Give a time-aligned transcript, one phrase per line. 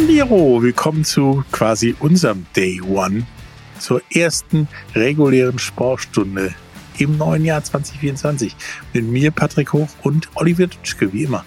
[0.00, 3.26] Halliro, willkommen zu quasi unserem Day One,
[3.78, 6.54] zur ersten regulären Sportstunde
[6.98, 8.56] im neuen Jahr 2024.
[8.94, 11.44] Mit mir, Patrick Hoch und Oliver Dutschke, wie immer.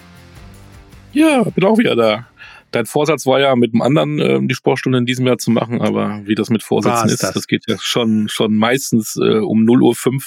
[1.12, 2.28] Ja, bin auch wieder da.
[2.70, 5.82] Dein Vorsatz war ja mit dem anderen äh, die Sportstunde in diesem Jahr zu machen,
[5.82, 7.34] aber wie das mit Vorsätzen ist, das?
[7.34, 7.48] das?
[7.48, 10.20] geht ja schon, schon meistens äh, um 0.05 Uhr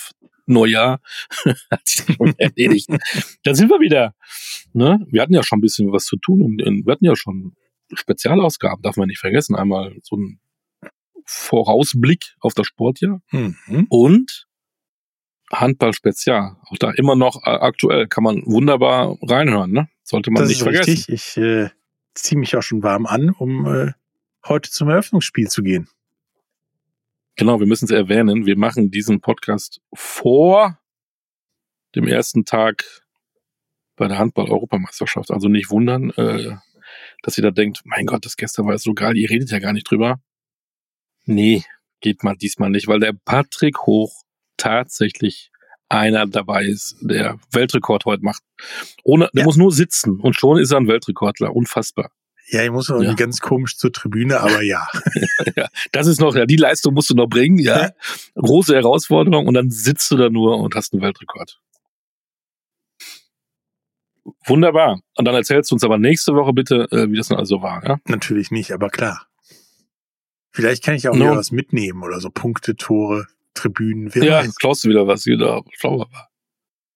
[0.48, 0.99] Neujahr.
[1.71, 2.89] Hat sich schon erledigt.
[3.45, 4.16] da sind wir wieder.
[4.73, 4.99] Ne?
[5.09, 7.53] Wir hatten ja schon ein bisschen was zu tun und, und wir hatten ja schon
[7.94, 9.55] Spezialausgaben, darf man nicht vergessen.
[9.55, 10.40] Einmal so ein
[11.26, 13.88] Vorausblick auf das Sportjahr mhm.
[13.90, 14.48] und
[15.52, 16.58] Handball Spezial.
[16.70, 19.90] Auch da immer noch äh, aktuell, kann man wunderbar reinhören, ne?
[20.04, 20.90] Sollte man das nicht vergessen.
[20.90, 21.10] Richtig.
[21.10, 21.70] Ich äh,
[22.13, 23.91] ziehe mich auch schon warm an, um äh,
[24.46, 25.90] heute zum Eröffnungsspiel zu gehen.
[27.35, 28.46] Genau, wir müssen es erwähnen.
[28.46, 30.80] Wir machen diesen Podcast vor
[31.96, 33.04] dem ersten Tag
[33.96, 35.32] bei der Handball-Europameisterschaft.
[35.32, 36.55] Also nicht wundern, äh,
[37.23, 39.73] dass ihr da denkt, mein Gott, das gestern war so geil, ihr redet ja gar
[39.73, 40.20] nicht drüber.
[41.26, 41.63] Nee,
[41.99, 44.23] geht mal diesmal nicht, weil der Patrick Hoch
[44.57, 45.51] tatsächlich
[45.90, 48.43] einer dabei ist, der Weltrekord heute macht.
[49.04, 49.45] Ohne, der ja.
[49.45, 51.55] muss nur sitzen und schon ist er ein Weltrekordler.
[51.55, 52.12] Unfassbar.
[52.49, 53.13] Ja, ich muss noch ja.
[53.13, 54.88] ganz komisch zur Tribüne, aber ja.
[55.55, 55.68] ja.
[55.91, 57.91] Das ist noch, ja, die Leistung musst du noch bringen, ja.
[58.35, 61.60] Große Herausforderung und dann sitzt du da nur und hast einen Weltrekord.
[64.45, 65.00] Wunderbar.
[65.16, 67.83] Und dann erzählst du uns aber nächste Woche bitte, äh, wie das dann also war,
[67.85, 67.97] ja?
[68.07, 69.28] Natürlich nicht, aber klar.
[70.51, 71.25] Vielleicht kann ich auch no.
[71.25, 74.13] wieder was mitnehmen oder so Punkte, Tore, Tribünen.
[74.13, 74.55] Wer ja, weiß.
[74.55, 75.61] klaust du wieder was, wieder.
[75.73, 76.28] Schau mal.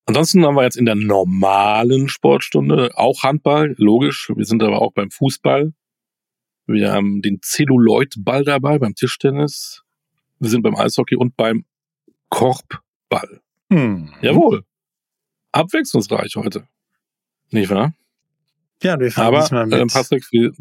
[0.06, 4.32] Ansonsten haben wir jetzt in der normalen Sportstunde auch Handball, logisch.
[4.36, 5.74] Wir sind aber auch beim Fußball.
[6.66, 9.84] Wir haben den Zelluloidball dabei, beim Tischtennis.
[10.40, 11.66] Wir sind beim Eishockey und beim
[12.30, 13.42] Korbball.
[13.72, 14.12] Hm.
[14.22, 14.64] Jawohl.
[15.52, 16.68] Abwechslungsreich heute.
[17.52, 17.94] Nicht wahr?
[18.84, 19.80] Ja, wir fahren aber, diesmal mit.
[19.80, 20.52] Äh, Patrick, wir,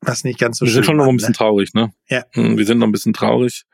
[0.00, 1.36] was nicht ganz so wir sind schon noch ein bisschen ne?
[1.36, 1.92] traurig, ne?
[2.08, 2.24] Ja.
[2.32, 3.64] Hm, wir sind noch ein bisschen traurig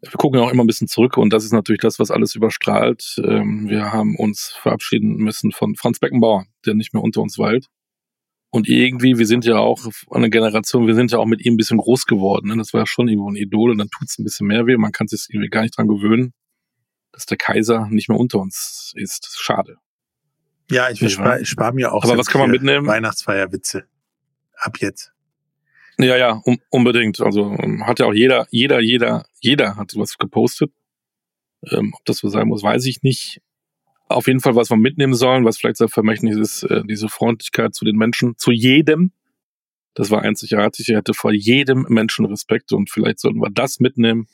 [0.00, 3.16] wir gucken auch immer ein bisschen zurück und das ist natürlich das, was alles überstrahlt.
[3.24, 7.66] Ähm, wir haben uns verabschieden müssen von Franz Beckenbauer, der nicht mehr unter uns weilt.
[8.50, 11.56] Und irgendwie, wir sind ja auch eine Generation, wir sind ja auch mit ihm ein
[11.58, 12.48] bisschen groß geworden.
[12.48, 12.56] Ne?
[12.56, 14.76] Das war ja schon irgendwo ein Idol und dann tut es ein bisschen mehr weh.
[14.76, 16.32] Man kann sich irgendwie gar nicht dran gewöhnen,
[17.12, 19.36] dass der Kaiser nicht mehr unter uns ist.
[19.38, 19.76] Schade.
[20.70, 22.86] Ja, ich, spare spar mir auch Aber was kann man mitnehmen?
[22.86, 23.84] Weihnachtsfeierwitze.
[24.56, 25.12] Ab jetzt.
[25.98, 27.20] Ja, ja, um, unbedingt.
[27.20, 30.70] Also ähm, hat ja auch jeder, jeder, jeder, jeder hat was gepostet.
[31.70, 33.40] Ähm, ob das so sein muss, weiß ich nicht.
[34.08, 37.74] Auf jeden Fall, was wir mitnehmen sollen, was vielleicht sehr vermächtnis ist, äh, diese Freundlichkeit
[37.74, 39.12] zu den Menschen, zu jedem.
[39.94, 40.88] Das war einzigartig.
[40.88, 44.28] Er hatte vor jedem Menschen Respekt und vielleicht sollten wir das mitnehmen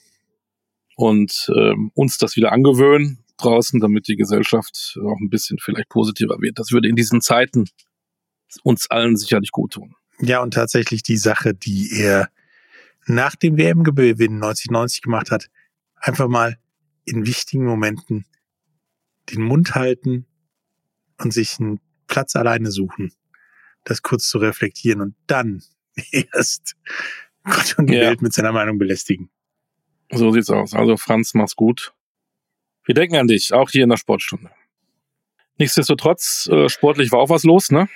[0.97, 6.37] und ähm, uns das wieder angewöhnen draußen, damit die Gesellschaft auch ein bisschen vielleicht positiver
[6.41, 6.59] wird.
[6.59, 7.65] Das würde in diesen Zeiten
[8.63, 9.95] uns allen sicherlich gut tun.
[10.21, 12.29] Ja, und tatsächlich die Sache, die er
[13.07, 15.51] nach dem WM-Gewinn 1990 gemacht hat,
[15.97, 16.59] einfach mal
[17.05, 18.25] in wichtigen Momenten
[19.31, 20.27] den Mund halten
[21.19, 23.13] und sich einen Platz alleine suchen,
[23.85, 25.63] das kurz zu reflektieren und dann
[26.11, 26.77] erst
[27.45, 28.03] Gott und die ja.
[28.03, 29.31] Welt mit seiner Meinung belästigen.
[30.11, 30.75] So sieht's aus.
[30.75, 31.95] Also Franz, mach's gut.
[32.85, 34.51] Wir denken an dich, auch hier in der Sportstunde.
[35.59, 37.89] Nichtsdestotrotz, äh, sportlich war auch was los, ne?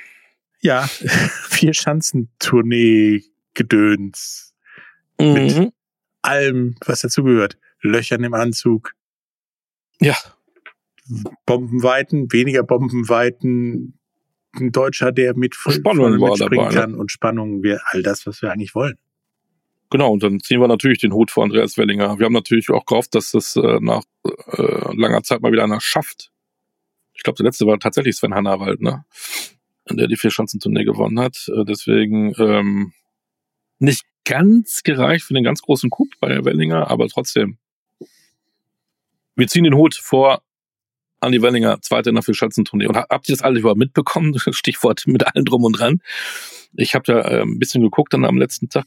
[0.60, 0.82] Ja,
[1.50, 3.22] vier Schanzentournee
[3.54, 4.54] Gedöns.
[5.20, 5.32] Mhm.
[5.32, 5.72] Mit
[6.22, 7.58] allem, was dazugehört.
[7.80, 8.94] Löchern im Anzug.
[10.00, 10.16] Ja.
[11.46, 13.98] Bombenweiten, weniger Bombenweiten.
[14.52, 16.98] Ein Deutscher, der mit Spannung mitspringen dabei, kann ne?
[16.98, 18.98] und Spannung, wir, all das, was wir eigentlich wollen.
[19.90, 22.18] Genau, und dann ziehen wir natürlich den Hut vor Andreas Wellinger.
[22.18, 25.80] Wir haben natürlich auch gehofft, dass das äh, nach äh, langer Zeit mal wieder einer
[25.80, 26.30] schafft.
[27.14, 29.04] Ich glaube, der letzte war tatsächlich Sven Hannawald, ne?
[29.90, 31.48] der die Vier-Schanzentournee gewonnen hat.
[31.48, 32.92] Äh, deswegen ähm,
[33.78, 37.58] nicht ganz gereicht für den ganz großen Coup bei Wellinger, aber trotzdem.
[39.36, 40.42] Wir ziehen den Hut vor
[41.20, 42.86] Andi Wellinger, zweite in der Vier-Schanzentournee.
[42.86, 44.38] Und habt ihr das alle überhaupt mitbekommen?
[44.50, 46.02] Stichwort mit allen drum und dran.
[46.74, 48.84] Ich habe da äh, ein bisschen geguckt dann am letzten Tag.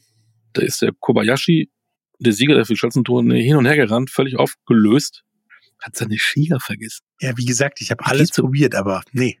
[0.52, 1.70] Da ist der Kobayashi,
[2.18, 5.24] der Sieger der Vier-Schanzentournee, hin und her gerannt, völlig aufgelöst.
[5.80, 7.04] Hat seine Skier vergessen.
[7.20, 9.38] Ja, wie gesagt, ich habe alles probiert, aber nee.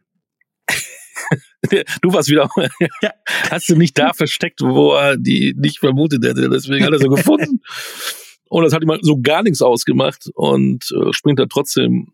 [2.02, 2.50] Du warst wieder,
[3.02, 3.10] ja.
[3.50, 6.50] hast du nicht da versteckt, wo er die nicht vermutet hätte.
[6.50, 7.60] Deswegen hat er so gefunden.
[8.48, 12.12] Und das hat ihm so gar nichts ausgemacht und äh, springt da trotzdem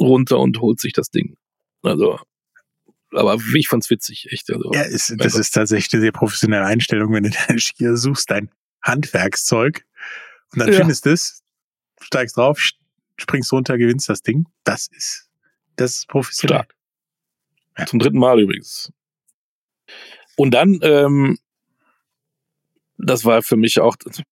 [0.00, 1.36] runter und holt sich das Ding.
[1.82, 2.18] Also,
[3.12, 4.50] aber ich fand's witzig, echt.
[4.50, 8.30] Also, ja, ist, das ist tatsächlich eine sehr professionelle Einstellung, wenn du deinen Skier suchst,
[8.30, 8.50] dein
[8.82, 9.84] Handwerkszeug
[10.52, 10.78] und dann ja.
[10.78, 11.42] findest du es,
[12.00, 12.60] steigst drauf,
[13.16, 14.46] springst runter, gewinnst das Ding.
[14.64, 15.28] Das ist,
[15.76, 16.64] das ist professionell.
[17.74, 17.88] Stark.
[17.88, 18.92] Zum dritten Mal übrigens.
[20.36, 21.38] Und dann ähm,
[22.98, 24.22] das war für mich auch, ja,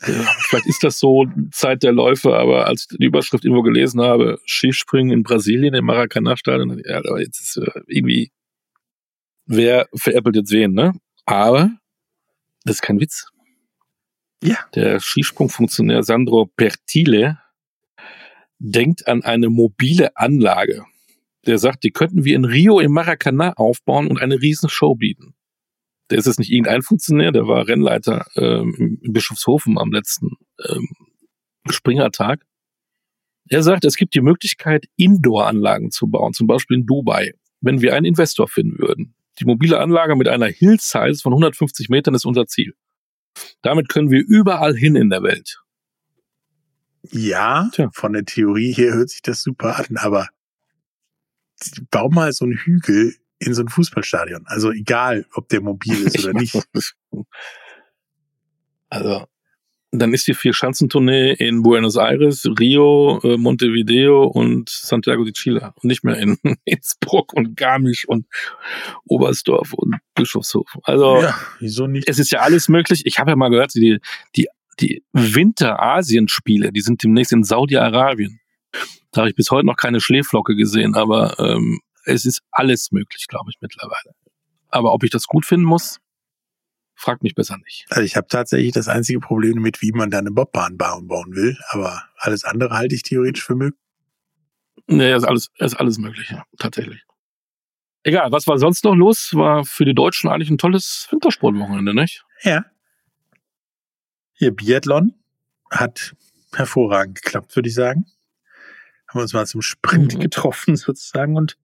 [0.00, 4.40] vielleicht ist das so Zeit der Läufe, aber als ich die Überschrift irgendwo gelesen habe,
[4.46, 8.32] Skispringen in Brasilien im Maracanã-Stadion, ja, aber jetzt ist äh, irgendwie,
[9.46, 10.92] wer veräppelt jetzt wen, ne?
[11.26, 11.70] Aber
[12.64, 13.28] das ist kein Witz.
[14.42, 14.56] Ja.
[14.74, 17.38] Der Skisprungfunktionär Sandro Pertile
[18.58, 20.84] denkt an eine mobile Anlage.
[21.46, 25.34] Der sagt, die könnten wir in Rio im Maracanã aufbauen und eine riesen Show bieten
[26.10, 30.30] der ist jetzt nicht irgendein Funktionär, der war Rennleiter ähm, in Bischofshofen am letzten
[30.68, 30.88] ähm,
[31.68, 32.44] Springertag.
[33.48, 37.94] Er sagt, es gibt die Möglichkeit, Indoor-Anlagen zu bauen, zum Beispiel in Dubai, wenn wir
[37.94, 39.14] einen Investor finden würden.
[39.38, 42.74] Die mobile Anlage mit einer Hill-Size von 150 Metern ist unser Ziel.
[43.62, 45.62] Damit können wir überall hin in der Welt.
[47.10, 47.90] Ja, Tja.
[47.94, 50.28] von der Theorie her hört sich das super an, aber
[51.90, 54.44] bau mal so einen Hügel in so ein Fußballstadion.
[54.46, 56.56] Also egal, ob der mobil ist oder nicht.
[58.90, 59.26] Also,
[59.92, 65.84] dann ist die Vier-Schanzentournee in Buenos Aires, Rio, äh, Montevideo und Santiago de Chile und
[65.84, 68.26] nicht mehr in Innsbruck und Garmisch und
[69.06, 70.76] Oberstdorf und Bischofshof.
[70.84, 72.08] Also, ja, wieso nicht?
[72.08, 73.02] Es ist ja alles möglich.
[73.04, 73.98] Ich habe ja mal gehört, die,
[74.36, 74.48] die,
[74.78, 78.38] die Winter-Asien-Spiele, die sind demnächst in Saudi-Arabien.
[79.12, 83.26] Da habe ich bis heute noch keine Schläflocke gesehen, aber ähm, es ist alles möglich,
[83.28, 84.14] glaube ich, mittlerweile.
[84.68, 85.98] Aber ob ich das gut finden muss,
[86.94, 87.86] fragt mich besser nicht.
[87.88, 91.34] Also ich habe tatsächlich das einzige Problem damit, wie man da eine Bobbahn bauen, bauen
[91.34, 93.80] will, aber alles andere halte ich theoretisch für möglich.
[94.86, 97.04] Nee, ist alles, ist alles möglich, ja, tatsächlich.
[98.02, 99.34] Egal, was war sonst noch los?
[99.34, 102.24] War für die Deutschen eigentlich ein tolles Wintersportwochenende, nicht?
[102.42, 102.64] Ja.
[104.32, 105.14] Hier Biathlon
[105.70, 106.14] hat
[106.54, 108.06] hervorragend geklappt, würde ich sagen.
[109.06, 110.20] Haben wir uns mal zum Sprint mhm.
[110.20, 111.56] getroffen sozusagen und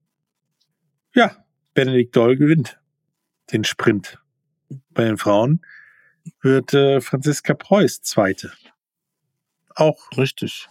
[1.17, 1.35] ja,
[1.73, 2.79] Benedikt Doll gewinnt
[3.51, 4.19] den Sprint.
[4.91, 5.65] Bei den Frauen
[6.41, 8.51] wird äh, Franziska Preuß Zweite.
[9.75, 10.67] Auch richtig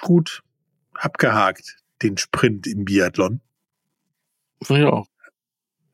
[0.00, 0.42] gut
[0.94, 3.40] abgehakt, den Sprint im Biathlon.
[4.68, 5.04] Ja.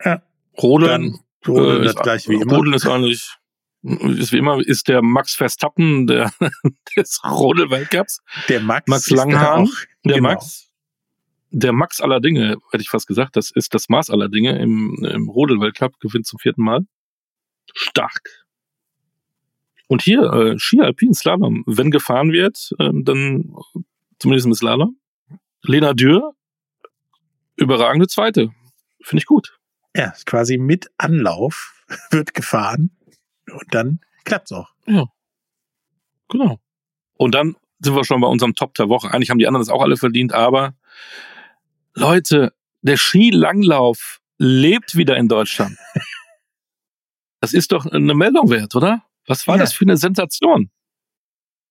[0.04, 0.22] ja.
[0.62, 2.56] Rodeln, Rodeln äh, das gleich wie immer.
[2.56, 3.36] Rodeln ist eigentlich
[3.82, 6.32] ist wie immer ist der Max Verstappen der
[6.96, 8.22] des Rodel-Weltcups.
[8.48, 9.68] Der Max, Max Langhahn,
[10.04, 10.28] der genau.
[10.30, 10.69] Max
[11.50, 15.04] der Max aller Dinge, hätte ich fast gesagt, das ist das Maß aller Dinge im,
[15.04, 16.86] im Rodel-Weltcup, gewinnt zum vierten Mal.
[17.74, 18.46] Stark.
[19.88, 23.52] Und hier, äh, Ski Alpin Slalom, wenn gefahren wird, äh, dann
[24.18, 24.96] zumindest im Slalom.
[25.62, 26.34] Lena Dürr,
[27.56, 28.50] überragende Zweite.
[29.02, 29.58] Finde ich gut.
[29.96, 32.90] Ja, quasi mit Anlauf wird gefahren
[33.50, 34.70] und dann klappt's auch.
[34.86, 35.06] Ja.
[36.28, 36.60] Genau.
[37.16, 39.10] Und dann sind wir schon bei unserem Top der Woche.
[39.12, 40.74] Eigentlich haben die anderen das auch alle verdient, aber
[41.94, 45.76] Leute, der Skilanglauf lebt wieder in Deutschland.
[47.40, 49.02] Das ist doch eine Meldung wert, oder?
[49.26, 49.62] Was war ja.
[49.62, 50.70] das für eine Sensation?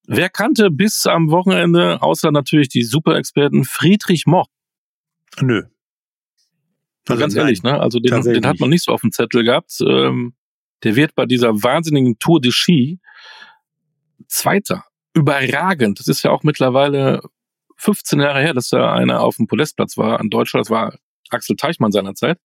[0.08, 4.48] Wer kannte bis am Wochenende, außer natürlich die Superexperten, Friedrich Moch?
[5.40, 5.64] Nö.
[7.08, 7.80] Also ganz ehrlich, ne?
[7.80, 9.80] Also den, den, hat man nicht so auf dem Zettel gehabt.
[9.82, 10.34] Ähm,
[10.84, 13.00] der wird bei dieser wahnsinnigen Tour de Ski
[14.28, 14.86] Zweiter.
[15.14, 16.00] Überragend.
[16.00, 17.22] Das ist ja auch mittlerweile
[17.80, 20.66] 15 Jahre her, dass da einer auf dem Podestplatz war an Deutschland.
[20.66, 20.98] Das war
[21.30, 22.38] Axel Teichmann seinerzeit.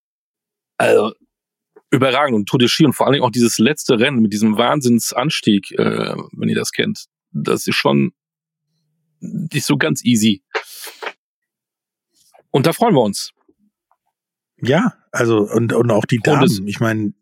[0.76, 1.12] Also
[1.90, 4.56] überragend und Tour de Ski und vor allen Dingen auch dieses letzte Rennen mit diesem
[4.56, 7.06] Wahnsinnsanstieg, äh, wenn ihr das kennt.
[7.30, 8.12] Das ist schon
[9.20, 10.42] nicht so ganz easy.
[12.50, 13.32] Und da freuen wir uns.
[14.60, 16.68] Ja, also und, und auch die Damen.
[16.68, 17.12] Ich meine,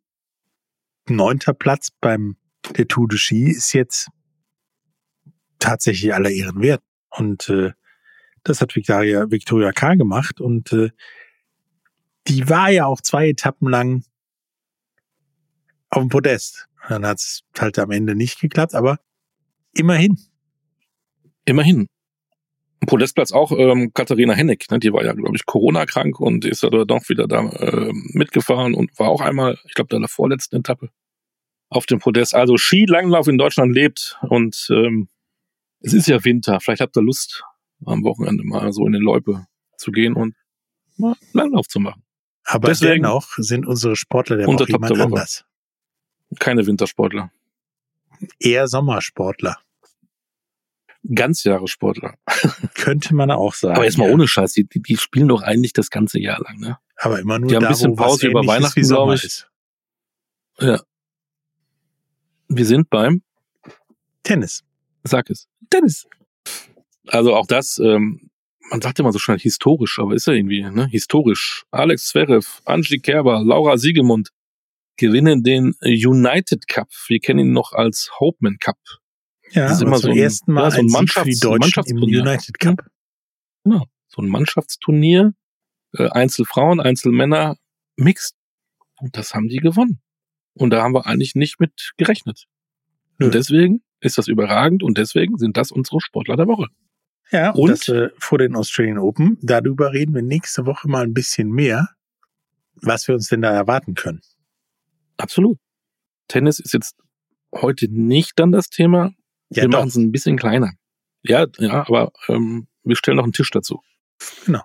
[1.09, 2.37] neunter Platz beim
[2.77, 4.09] der Tour de Ski ist jetzt
[5.59, 6.83] tatsächlich aller Ehren wert.
[7.11, 7.73] Und äh,
[8.45, 9.95] das hat Victoria, Victoria K.
[9.95, 10.91] gemacht und äh,
[12.29, 14.05] die war ja auch zwei Etappen lang
[15.91, 16.69] auf dem Podest.
[16.89, 18.99] Dann hat es halt am Ende nicht geklappt, aber
[19.75, 20.19] immerhin.
[21.45, 21.87] Immerhin.
[22.87, 24.81] Podestplatz auch ähm, Katharina Hennig, ne?
[24.81, 28.99] die war ja, glaube ich, Corona-krank und ist da doch wieder da äh, mitgefahren und
[28.99, 30.91] war auch einmal, ich glaube, da in der vorletzten Etappe
[31.69, 32.35] auf dem Podest.
[32.35, 35.09] Also Skilanglauf in Deutschland lebt und ähm,
[35.81, 36.61] es ist ja Winter.
[36.61, 37.45] Vielleicht habt ihr Lust,
[37.87, 39.47] am Wochenende mal so in den Loipe
[39.77, 40.35] zu gehen und
[40.97, 42.03] mal Langlauf zu machen.
[42.45, 45.45] Aber Deswegen dennoch sind unsere Sportler der Woche jemand der anders.
[46.39, 47.31] Keine Wintersportler.
[48.39, 49.59] Eher Sommersportler.
[51.15, 52.15] Ganzjahressportler.
[52.75, 53.77] Könnte man auch sagen.
[53.77, 54.15] Aber erstmal ja.
[54.15, 56.79] ohne Scheiß, die, die spielen doch eigentlich das ganze Jahr lang, ne?
[56.97, 59.25] Aber immer nur Die haben da, ein bisschen Pause über Weihnachten, glaube ich.
[59.25, 59.51] Ist.
[60.61, 60.81] Ja.
[62.49, 63.23] Wir sind beim
[64.23, 64.63] Tennis.
[65.03, 65.49] Sag es.
[65.71, 66.07] Tennis.
[67.09, 68.31] Also auch das, ähm,
[68.71, 70.87] man sagt immer so schnell historisch, aber ist ja irgendwie, ne?
[70.87, 71.65] Historisch.
[71.71, 74.31] Alex Zverev, Angie Kerber, Laura Siegemund.
[74.97, 76.89] gewinnen den United Cup.
[77.09, 78.79] Wir kennen ihn noch als Hopeman Cup.
[79.51, 82.59] Ja, das ist immer zum so ein, ersten Mal ja, so ein Mannschafts im United
[82.59, 82.87] Cup.
[83.65, 85.35] Genau, so ein Mannschaftsturnier,
[85.95, 87.57] äh, Einzelfrauen, Einzelmänner,
[87.97, 88.37] Mixed.
[89.01, 90.01] Und das haben die gewonnen.
[90.55, 92.45] Und da haben wir eigentlich nicht mit gerechnet.
[93.19, 93.27] Nö.
[93.27, 96.69] Und deswegen ist das überragend und deswegen sind das unsere Sportler der Woche.
[97.33, 99.39] Ja, und, und das äh, vor den Australian Open.
[99.43, 101.89] Darüber reden wir nächste Woche mal ein bisschen mehr,
[102.75, 104.21] was wir uns denn da erwarten können.
[105.17, 105.59] Absolut.
[106.29, 106.97] Tennis ist jetzt
[107.55, 109.13] heute nicht dann das Thema.
[109.51, 110.73] Ja, wir machen es ein bisschen kleiner.
[111.23, 113.81] Ja, ja, aber ähm, wir stellen noch einen Tisch dazu.
[114.45, 114.63] Genau.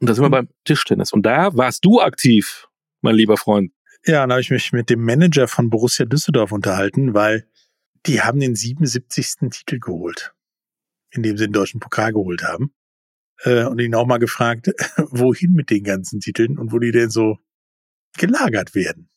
[0.00, 1.12] Und da sind wir beim Tischtennis.
[1.12, 2.68] Und da warst du aktiv,
[3.00, 3.72] mein lieber Freund.
[4.04, 7.46] Ja, da habe ich mich mit dem Manager von Borussia Düsseldorf unterhalten, weil
[8.04, 9.50] die haben den 77.
[9.50, 10.34] Titel geholt,
[11.16, 12.72] indem sie den deutschen Pokal geholt haben.
[13.42, 14.72] Äh, und ihn auch mal gefragt,
[15.10, 17.38] wohin mit den ganzen Titeln und wo die denn so
[18.16, 19.08] gelagert werden.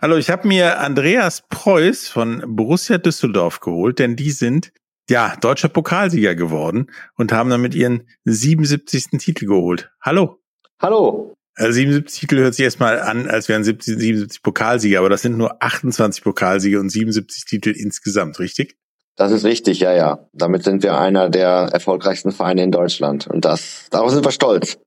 [0.00, 4.72] Hallo, ich habe mir Andreas Preuß von Borussia Düsseldorf geholt, denn die sind
[5.10, 9.18] ja deutscher Pokalsieger geworden und haben damit ihren 77.
[9.18, 9.90] Titel geholt.
[10.00, 10.40] Hallo.
[10.80, 11.34] Hallo.
[11.54, 15.36] Also 77 Titel hört sich erstmal an, als wären 77, 77 Pokalsieger, aber das sind
[15.36, 18.78] nur 28 Pokalsiege und 77 Titel insgesamt, richtig?
[19.20, 20.26] Das ist richtig, ja, ja.
[20.32, 24.78] Damit sind wir einer der erfolgreichsten Vereine in Deutschland und das, darauf sind wir stolz.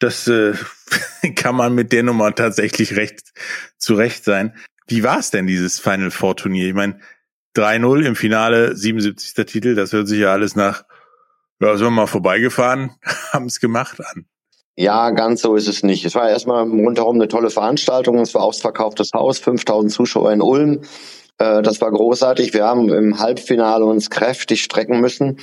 [0.00, 0.54] Das äh,
[1.36, 3.34] kann man mit der Nummer tatsächlich recht
[3.76, 4.56] zurecht sein.
[4.86, 6.68] Wie war es denn, dieses Final Four Turnier?
[6.68, 7.00] Ich meine,
[7.54, 9.44] 3-0 im Finale, 77.
[9.44, 10.84] Titel, das hört sich ja alles nach,
[11.60, 12.92] ja, sind wir mal vorbeigefahren,
[13.34, 14.24] haben es gemacht an.
[14.74, 16.06] Ja, ganz so ist es nicht.
[16.06, 18.18] Es war erstmal rundherum eine tolle Veranstaltung.
[18.20, 20.80] Es war ausverkauftes Haus, 5000 Zuschauer in Ulm.
[21.38, 22.54] Äh, das war großartig.
[22.54, 25.38] Wir haben im Halbfinale uns kräftig strecken müssen.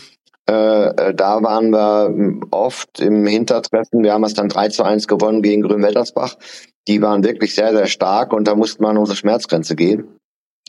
[0.49, 4.03] Äh, äh, da waren wir oft im Hintertreffen.
[4.03, 6.35] Wir haben es dann 3 zu 1 gewonnen gegen Grünwettersbach.
[6.87, 10.15] Die waren wirklich sehr, sehr stark und da mussten wir an unsere Schmerzgrenze gehen.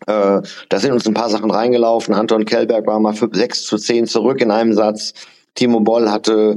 [0.06, 2.14] Da sind uns ein paar Sachen reingelaufen.
[2.14, 5.12] Anton Kellberg war mal 6 zu 10 zurück in einem Satz.
[5.54, 6.56] Timo Boll hatte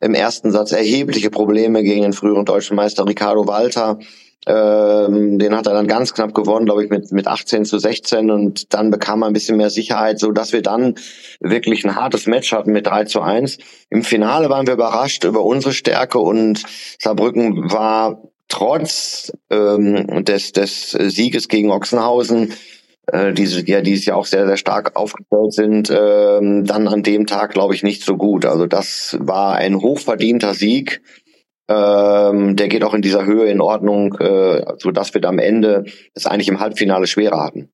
[0.00, 3.98] im ersten Satz erhebliche Probleme gegen den früheren deutschen Meister Ricardo Walter.
[4.46, 8.30] Ähm, den hat er dann ganz knapp gewonnen, glaube ich, mit, mit 18 zu 16
[8.30, 10.96] und dann bekam er ein bisschen mehr Sicherheit, so dass wir dann
[11.38, 13.58] wirklich ein hartes Match hatten mit 3 zu 1.
[13.90, 16.64] Im Finale waren wir überrascht über unsere Stärke und
[16.98, 22.52] Saarbrücken war trotz ähm, des, des Sieges gegen Ochsenhausen
[23.06, 27.26] äh, die ja dieses Jahr auch sehr, sehr stark aufgestellt sind, ähm, dann an dem
[27.26, 28.44] Tag, glaube ich, nicht so gut.
[28.44, 31.02] Also das war ein hochverdienter Sieg
[31.68, 35.38] ähm, der geht auch in dieser Höhe in Ordnung, äh, so dass wir da am
[35.38, 37.70] Ende es eigentlich im Halbfinale schwerer hatten.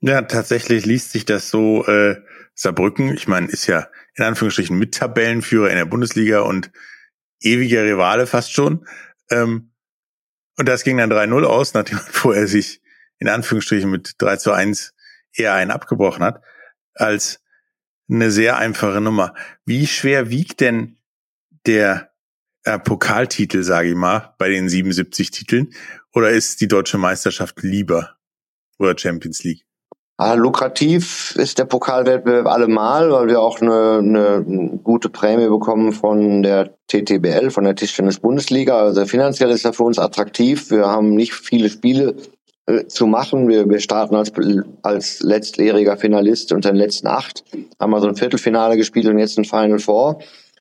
[0.00, 1.84] Ja, tatsächlich liest sich das so.
[1.86, 2.16] Äh,
[2.54, 6.72] Saarbrücken, ich meine, ist ja in Anführungsstrichen mit Tabellenführer in der Bundesliga und
[7.40, 8.84] ewiger Rivale fast schon.
[9.30, 9.70] Ähm,
[10.58, 12.82] und das ging dann 3-0 aus, nachdem vorher sich
[13.18, 14.92] in Anführungsstrichen mit 3 zu 1
[15.32, 16.42] eher einen abgebrochen hat,
[16.94, 17.40] als
[18.10, 19.34] eine sehr einfache Nummer.
[19.64, 20.96] Wie schwer wiegt denn
[21.66, 22.07] der
[22.68, 25.70] äh, Pokaltitel, sage ich mal, bei den 77 Titeln?
[26.14, 28.16] Oder ist die deutsche Meisterschaft lieber
[28.78, 29.64] oder Champions League?
[30.20, 36.42] Ah, lukrativ ist der Pokalwettbewerb allemal, weil wir auch eine, eine gute Prämie bekommen von
[36.42, 38.80] der TTBL, von der Tischtennis-Bundesliga.
[38.80, 40.72] Also finanziell ist er für uns attraktiv.
[40.72, 42.16] Wir haben nicht viele Spiele
[42.66, 43.46] äh, zu machen.
[43.46, 44.32] Wir, wir starten als,
[44.82, 47.44] als letztjähriger Finalist unter den letzten acht,
[47.78, 50.18] haben wir so ein Viertelfinale gespielt und jetzt ein Final Four.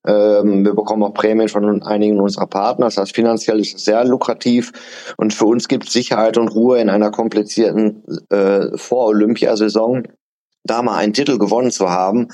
[0.07, 2.85] Ähm, wir bekommen auch Prämien von einigen unserer Partner.
[2.85, 4.71] Das heißt, finanziell ist es sehr lukrativ.
[5.17, 10.07] Und für uns gibt es Sicherheit und Ruhe in einer komplizierten äh, Vor-Olympiasaison.
[10.63, 12.27] Da mal einen Titel gewonnen zu haben,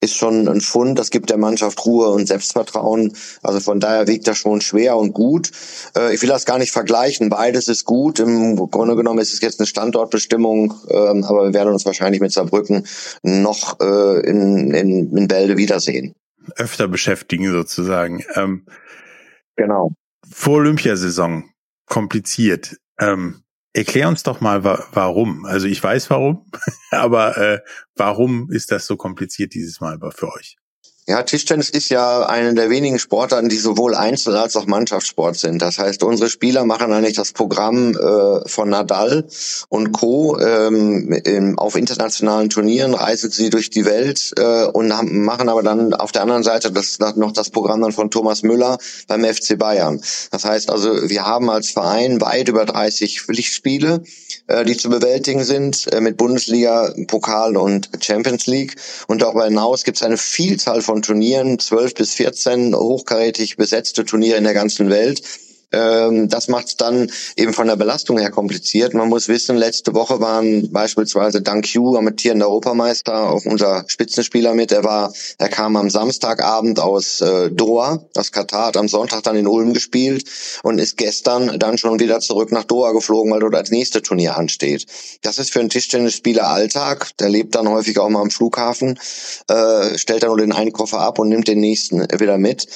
[0.00, 0.98] ist schon ein Fund.
[0.98, 3.14] Das gibt der Mannschaft Ruhe und Selbstvertrauen.
[3.42, 5.50] Also von daher wiegt das schon schwer und gut.
[5.96, 7.28] Äh, ich will das gar nicht vergleichen.
[7.28, 8.20] Beides ist gut.
[8.20, 12.32] Im Grunde genommen ist es jetzt eine Standortbestimmung, ähm, aber wir werden uns wahrscheinlich mit
[12.32, 12.86] Saarbrücken
[13.22, 16.14] noch äh, in, in, in Bälde wiedersehen
[16.56, 18.24] öfter beschäftigen sozusagen.
[18.34, 18.66] Ähm,
[19.56, 19.92] genau.
[20.30, 21.50] Vor Olympiasaison
[21.86, 22.76] kompliziert.
[22.98, 25.44] Ähm, erklär uns doch mal, wa warum.
[25.44, 26.50] Also ich weiß warum,
[26.90, 27.60] aber äh,
[27.96, 30.56] warum ist das so kompliziert dieses Mal für euch?
[31.08, 35.62] Ja, Tischtennis ist ja eine der wenigen Sportarten, die sowohl Einzel- als auch Mannschaftssport sind.
[35.62, 39.26] Das heißt, unsere Spieler machen eigentlich das Programm äh, von Nadal
[39.70, 40.38] und Co.
[40.38, 45.62] Ähm, in, auf internationalen Turnieren, reisen sie durch die Welt äh, und haben, machen aber
[45.62, 49.58] dann auf der anderen Seite das, noch das Programm dann von Thomas Müller beim FC
[49.58, 50.02] Bayern.
[50.30, 54.02] Das heißt also, wir haben als Verein weit über 30 Pflichtspiele,
[54.46, 58.76] äh, die zu bewältigen sind, äh, mit Bundesliga, Pokal und Champions League.
[59.06, 64.04] Und darüber hinaus gibt es eine Vielzahl von von Turnieren, 12 bis 14 hochkarätig besetzte
[64.04, 65.22] Turniere in der ganzen Welt.
[65.70, 68.94] Ähm, das macht es dann eben von der Belastung her kompliziert.
[68.94, 74.72] Man muss wissen, letzte Woche waren beispielsweise Dank Yu, amtierender Europameister, auch unser Spitzenspieler mit.
[74.72, 79.36] Er war, er kam am Samstagabend aus äh, Doha, aus Katar, hat am Sonntag dann
[79.36, 80.24] in Ulm gespielt
[80.62, 84.36] und ist gestern dann schon wieder zurück nach Doha geflogen, weil dort als nächste Turnier
[84.36, 84.86] ansteht.
[85.22, 87.10] Das ist für einen Tischtennisspieler Alltag.
[87.18, 88.98] Der lebt dann häufig auch mal am Flughafen,
[89.48, 92.66] äh, stellt dann nur den einen Koffer ab und nimmt den nächsten wieder mit.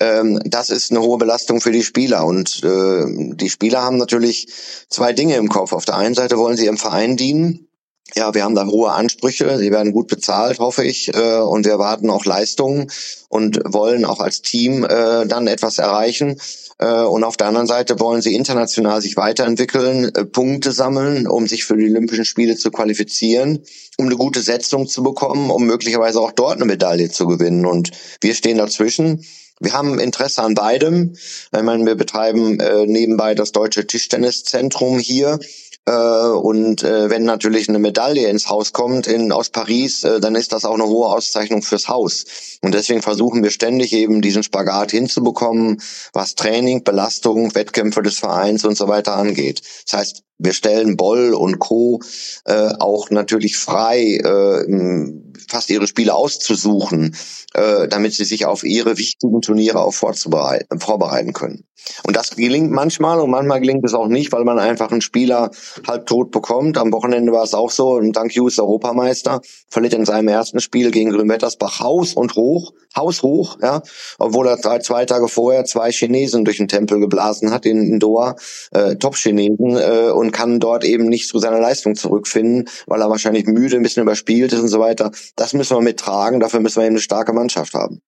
[0.00, 3.98] Ähm, das ist eine hohe Belastung für die Spieler und und äh, die Spieler haben
[3.98, 4.48] natürlich
[4.88, 5.74] zwei Dinge im Kopf.
[5.74, 7.66] Auf der einen Seite wollen sie ihrem Verein dienen.
[8.14, 9.58] Ja, wir haben da hohe Ansprüche.
[9.58, 11.14] Sie werden gut bezahlt, hoffe ich.
[11.14, 12.90] Äh, und wir erwarten auch Leistungen
[13.28, 16.40] und wollen auch als Team äh, dann etwas erreichen.
[16.78, 21.46] Äh, und auf der anderen Seite wollen sie international sich weiterentwickeln, äh, Punkte sammeln, um
[21.46, 23.62] sich für die Olympischen Spiele zu qualifizieren,
[23.98, 27.66] um eine gute Setzung zu bekommen, um möglicherweise auch dort eine Medaille zu gewinnen.
[27.66, 27.90] Und
[28.22, 29.26] wir stehen dazwischen.
[29.60, 31.12] Wir haben Interesse an beidem.
[31.12, 35.38] Ich meine, wir betreiben äh, nebenbei das Deutsche Tischtenniszentrum hier.
[35.84, 40.34] Äh, und äh, wenn natürlich eine Medaille ins Haus kommt in, aus Paris, äh, dann
[40.34, 42.24] ist das auch eine hohe Auszeichnung fürs Haus.
[42.62, 45.82] Und deswegen versuchen wir ständig eben diesen Spagat hinzubekommen,
[46.14, 49.60] was Training, Belastung, Wettkämpfe des Vereins und so weiter angeht.
[49.84, 52.00] Das heißt, wir stellen Boll und Co.
[52.46, 54.64] Äh, auch natürlich frei, äh,
[55.50, 57.16] fast ihre Spiele auszusuchen,
[57.54, 61.64] äh, damit sie sich auf ihre wichtigen Turniere auch vorzubereiten, vorbereiten können.
[62.04, 65.50] Und das gelingt manchmal und manchmal gelingt es auch nicht, weil man einfach einen Spieler
[65.86, 66.78] halb tot bekommt.
[66.78, 67.92] Am Wochenende war es auch so.
[67.92, 73.22] Und Dank Hughes Europameister verliert in seinem ersten Spiel gegen Grünwettersbach Haus und hoch, Haus
[73.22, 73.82] hoch, ja,
[74.18, 78.00] obwohl er drei, zwei Tage vorher zwei Chinesen durch den Tempel geblasen hat in, in
[78.00, 78.36] Doha,
[78.72, 83.46] äh, Top-Chinesen, äh, und kann dort eben nicht zu seiner Leistung zurückfinden, weil er wahrscheinlich
[83.46, 85.12] müde, ein bisschen überspielt ist und so weiter.
[85.40, 86.38] Das müssen wir mittragen.
[86.38, 88.02] Dafür müssen wir eben eine starke Mannschaft haben.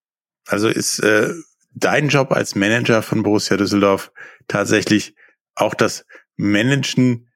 [0.45, 1.33] Also ist äh,
[1.73, 4.11] dein Job als Manager von Borussia Düsseldorf
[4.47, 5.15] tatsächlich
[5.55, 7.31] auch das Managen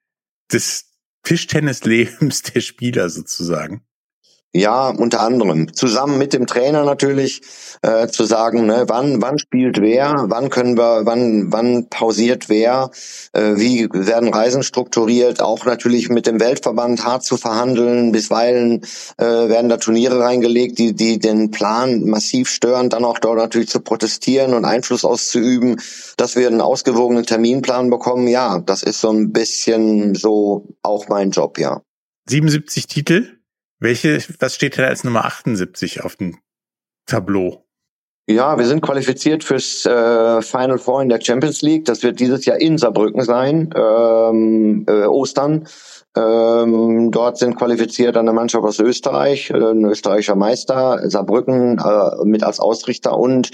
[0.54, 3.87] des Tischtennislebens der Spieler sozusagen?
[4.54, 5.74] Ja, unter anderem.
[5.74, 7.42] Zusammen mit dem Trainer natürlich
[7.82, 12.90] äh, zu sagen, ne, wann, wann spielt wer, wann können wir, wann, wann pausiert wer,
[13.34, 18.14] äh, wie werden Reisen strukturiert, auch natürlich mit dem Weltverband hart zu verhandeln.
[18.14, 18.84] Bisweilen
[19.18, 23.70] äh, werden da Turniere reingelegt, die, die den Plan massiv stören, dann auch dort natürlich
[23.70, 25.80] zu protestieren und Einfluss auszuüben,
[26.16, 28.28] dass wir einen ausgewogenen Terminplan bekommen.
[28.28, 31.82] Ja, das ist so ein bisschen so auch mein Job, ja.
[32.30, 33.37] 77 Titel?
[33.80, 36.40] Welche, was steht denn als Nummer 78 auf dem
[37.06, 37.67] Tableau?
[38.30, 41.86] Ja, wir sind qualifiziert fürs äh, Final Four in der Champions League.
[41.86, 45.66] Das wird dieses Jahr in Saarbrücken sein, ähm, äh, Ostern.
[46.14, 52.44] Ähm, dort sind qualifiziert eine Mannschaft aus Österreich, äh, ein österreichischer Meister, Saarbrücken äh, mit
[52.44, 53.52] als Ausrichter und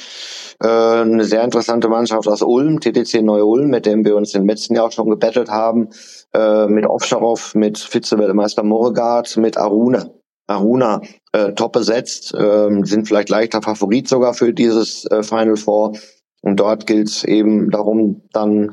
[0.59, 4.73] äh, eine sehr interessante Mannschaft aus Ulm, TTC Neu-Ulm, mit dem wir uns im letzten
[4.73, 5.89] Jahr auch schon gebettelt haben,
[6.33, 10.09] äh, mit Ovcharov, mit Vize-Weltmeister Moregard, mit Aruna.
[10.47, 11.01] Aruna
[11.31, 15.97] äh, top besetzt, äh, sind vielleicht leichter Favorit sogar für dieses äh, Final Four.
[16.41, 18.71] Und dort gilt es eben darum, dann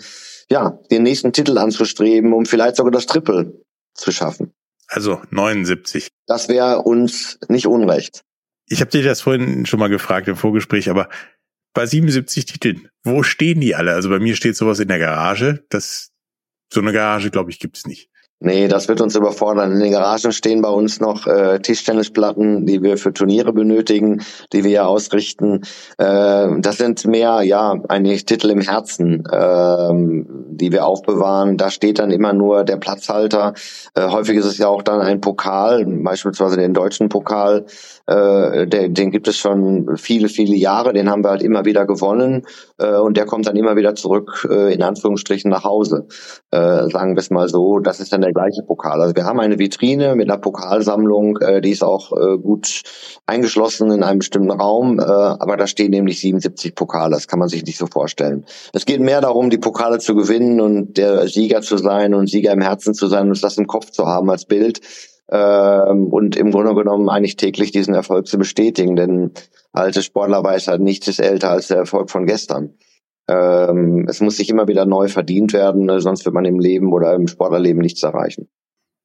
[0.50, 3.62] ja den nächsten Titel anzustreben, um vielleicht sogar das Triple
[3.94, 4.52] zu schaffen.
[4.88, 6.09] Also 79.
[6.26, 8.24] Das wäre uns nicht unrecht.
[8.66, 11.09] Ich habe dir das vorhin schon mal gefragt im Vorgespräch, aber
[11.72, 13.94] bei 77 Titeln, wo stehen die alle?
[13.94, 15.64] Also bei mir steht sowas in der Garage.
[15.70, 16.11] Das,
[16.72, 18.10] so eine Garage, glaube ich, gibt's nicht.
[18.42, 19.70] Nee, das wird uns überfordern.
[19.70, 24.22] In den Garagen stehen bei uns noch äh, Tischtennisplatten, die wir für Turniere benötigen,
[24.55, 25.61] die wir ja ausrichten.
[25.98, 29.88] Äh, das sind mehr, ja, eigentlich Titel im Herzen, äh,
[30.53, 31.59] die wir aufbewahren.
[31.59, 33.53] Da steht dann immer nur der Platzhalter.
[33.94, 37.66] Äh, häufig ist es ja auch dann ein Pokal, beispielsweise den deutschen Pokal.
[38.11, 40.94] Äh, der, den gibt es schon viele, viele Jahre.
[40.94, 42.46] Den haben wir halt immer wieder gewonnen.
[42.79, 46.07] Äh, und der kommt dann immer wieder zurück, äh, in Anführungsstrichen, nach Hause.
[46.51, 47.81] Äh, sagen wir es mal so.
[47.81, 49.01] Das ist dann der der gleiche Pokal.
[49.03, 52.83] Also wir haben eine Vitrine mit einer Pokalsammlung, äh, die ist auch äh, gut
[53.27, 57.14] eingeschlossen in einem bestimmten Raum, äh, aber da stehen nämlich 77 Pokale.
[57.14, 58.44] Das kann man sich nicht so vorstellen.
[58.73, 62.53] Es geht mehr darum, die Pokale zu gewinnen und der Sieger zu sein und Sieger
[62.53, 64.81] im Herzen zu sein und das im Kopf zu haben als Bild.
[65.28, 69.33] Ähm, und im Grunde genommen eigentlich täglich diesen Erfolg zu bestätigen, denn
[69.72, 72.74] alte Sportler weiß halt nichts ist älter als der Erfolg von gestern.
[73.28, 76.00] Ähm, es muss sich immer wieder neu verdient werden, ne?
[76.00, 78.48] sonst wird man im Leben oder im Sportlerleben nichts erreichen.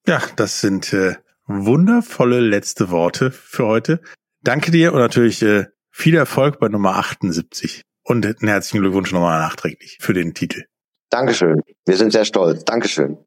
[0.07, 4.01] Ja, das sind äh, wundervolle letzte Worte für heute.
[4.41, 9.39] Danke dir und natürlich äh, viel Erfolg bei Nummer 78 und einen herzlichen Glückwunsch nochmal
[9.39, 10.65] nachträglich für den Titel.
[11.09, 11.61] Dankeschön.
[11.85, 12.65] Wir sind sehr stolz.
[12.65, 13.17] Dankeschön.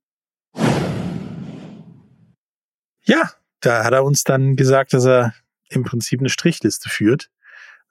[3.09, 5.35] Ja, da hat er uns dann gesagt, dass er
[5.71, 7.31] im Prinzip eine Strichliste führt,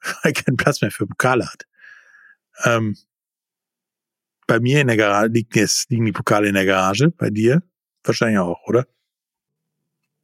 [0.00, 1.64] weil er keinen Platz mehr für Pokale hat.
[2.64, 2.96] Ähm,
[4.46, 7.10] Bei mir in der Garage liegt jetzt, liegen die Pokale in der Garage.
[7.10, 7.62] Bei dir
[8.04, 8.86] wahrscheinlich auch, oder?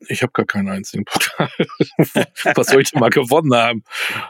[0.07, 1.50] Ich habe gar keinen einzigen Pokal.
[2.54, 3.83] was soll ich denn mal gewonnen haben?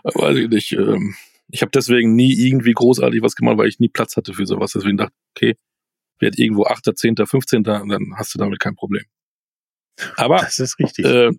[0.02, 0.72] Weiß ich nicht.
[0.72, 1.14] Ähm,
[1.48, 4.72] ich habe deswegen nie irgendwie großartig was gemacht, weil ich nie Platz hatte für sowas.
[4.72, 5.58] Deswegen dachte ich, okay,
[6.20, 7.58] werd irgendwo 8., 10., 15.
[7.58, 9.04] und dann hast du damit kein Problem.
[10.16, 11.04] Aber Das ist richtig.
[11.04, 11.30] äh,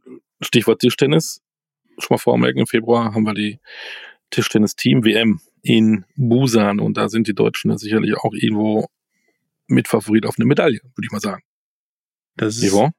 [0.41, 1.41] Stichwort Tischtennis.
[1.97, 3.59] Schon mal vormerken, im Februar haben wir die
[4.31, 8.87] Tischtennis-Team-WM in Busan und da sind die Deutschen ja sicherlich auch irgendwo
[9.67, 11.43] Mitfavorit auf eine Medaille, würde ich mal sagen.
[12.35, 12.93] das ist Yvonne?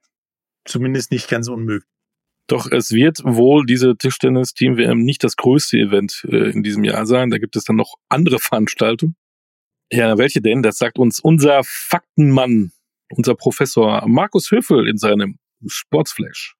[0.65, 1.89] zumindest nicht ganz unmöglich.
[2.49, 7.31] Doch es wird wohl diese Tischtennis-Team-WM nicht das größte Event äh, in diesem Jahr sein.
[7.31, 9.17] Da gibt es dann noch andere Veranstaltungen.
[9.93, 10.63] Ja, welche denn?
[10.63, 12.73] Das sagt uns unser Faktenmann,
[13.11, 16.55] unser Professor Markus Höfel in seinem Spot Flash.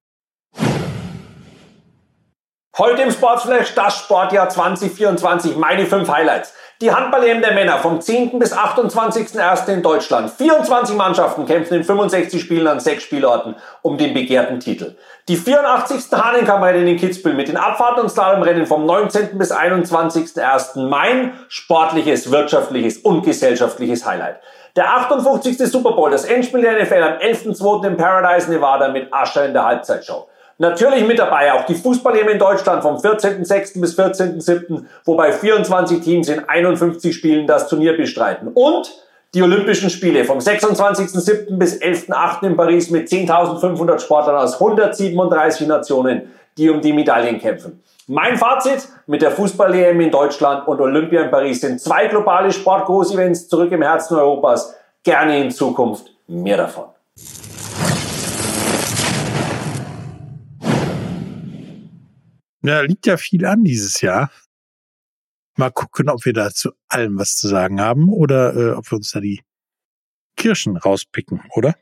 [2.79, 5.55] Heute im Sportsflash das Sportjahr 2024.
[5.55, 6.53] Meine fünf Highlights.
[6.79, 8.37] Die Handball-EM der Männer vom 10.
[8.37, 9.73] bis 28.01.
[9.73, 10.29] in Deutschland.
[10.29, 14.95] 24 Mannschaften kämpfen in 65 Spielen an sechs Spielorten um den begehrten Titel.
[15.27, 16.03] Die 84.
[16.11, 19.39] Hahnenkammrennen in Kitzbühel mit den Abfahrten und Slalomrennen vom 19.
[19.39, 20.87] bis 21.01.
[20.87, 24.39] Mein sportliches, wirtschaftliches und gesellschaftliches Highlight.
[24.75, 25.57] Der 58.
[25.67, 27.87] Super Bowl, das Endspiel der NFL am 11.02.
[27.87, 30.27] in Paradise, Nevada mit Ascher in der Halbzeitshow.
[30.59, 33.79] Natürlich mit dabei auch die Fußball-EM in Deutschland vom 14.06.
[33.79, 38.49] bis 14.07., wobei 24 Teams in 51 Spielen das Turnier bestreiten.
[38.53, 38.91] Und
[39.35, 41.57] die Olympischen Spiele vom 26.07.
[41.57, 42.47] bis 11.08.
[42.47, 47.83] in Paris mit 10.500 Sportlern aus 137 Nationen, die um die Medaillen kämpfen.
[48.07, 53.47] Mein Fazit mit der Fußball-EM in Deutschland und Olympia in Paris sind zwei globale Sportgroß-Events
[53.47, 54.73] zurück im Herzen Europas.
[55.03, 56.85] Gerne in Zukunft mehr davon.
[62.67, 64.29] Ja, liegt ja viel an dieses Jahr.
[65.55, 68.97] Mal gucken, ob wir da zu allem was zu sagen haben oder äh, ob wir
[68.97, 69.41] uns da die
[70.35, 71.77] Kirschen rauspicken, oder?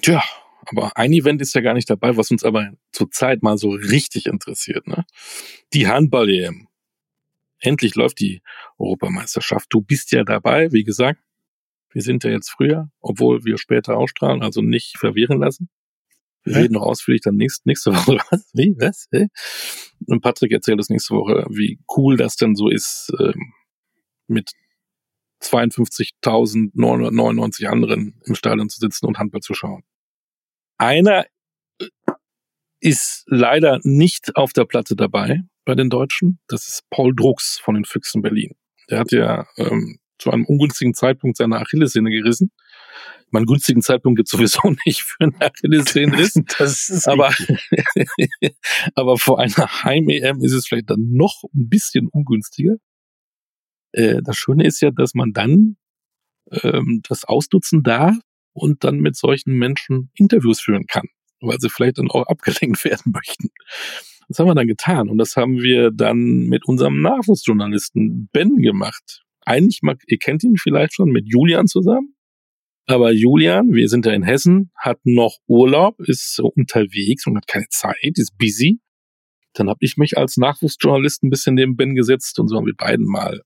[0.00, 0.22] Tja,
[0.64, 4.26] aber ein Event ist ja gar nicht dabei, was uns aber zurzeit mal so richtig
[4.26, 4.86] interessiert.
[4.86, 5.04] Ne?
[5.72, 6.68] Die Handball-EM.
[7.58, 8.42] Endlich läuft die
[8.78, 9.66] Europameisterschaft.
[9.70, 11.20] Du bist ja dabei, wie gesagt.
[11.90, 15.68] Wir sind ja jetzt früher, obwohl wir später ausstrahlen, also nicht verwirren lassen.
[16.44, 16.60] Wir Hä?
[16.62, 18.18] reden noch ausführlich dann nächst, nächste Woche.
[18.30, 18.50] Was?
[18.54, 18.74] Wie?
[18.78, 19.08] Was?
[19.12, 19.26] Hä?
[20.06, 23.54] Und Patrick erzählt uns nächste Woche, wie cool das denn so ist, ähm,
[24.26, 24.52] mit
[25.42, 29.84] 52.999 anderen im Stadion zu sitzen und Handball zu schauen.
[30.78, 31.26] Einer
[31.80, 31.86] äh,
[32.80, 36.38] ist leider nicht auf der Platte dabei bei den Deutschen.
[36.48, 38.54] Das ist Paul Drucks von den Füchsen Berlin.
[38.88, 42.52] Der hat ja ähm, zu einem ungünstigen Zeitpunkt seine Achillessehne gerissen.
[43.30, 46.34] Meinen günstigen Zeitpunkt gibt sowieso nicht für einen Achillessehnenriss.
[46.58, 47.32] Das ist Aber,
[48.94, 52.76] aber vor einer Heim-EM ist es vielleicht dann noch ein bisschen ungünstiger.
[53.92, 55.76] Äh, das Schöne ist ja, dass man dann
[56.50, 58.16] ähm, das ausnutzen darf
[58.52, 61.06] und dann mit solchen Menschen Interviews führen kann,
[61.40, 63.50] weil sie vielleicht dann auch abgelenkt werden möchten.
[64.28, 69.24] Das haben wir dann getan und das haben wir dann mit unserem Nachwuchsjournalisten Ben gemacht.
[69.46, 72.14] Eigentlich, mag, ihr kennt ihn vielleicht schon, mit Julian zusammen.
[72.90, 77.68] Aber Julian, wir sind ja in Hessen, hat noch Urlaub, ist unterwegs und hat keine
[77.68, 78.80] Zeit, ist busy.
[79.52, 82.74] Dann habe ich mich als Nachwuchsjournalist ein bisschen neben Ben gesetzt und so haben wir
[82.74, 83.42] beiden mal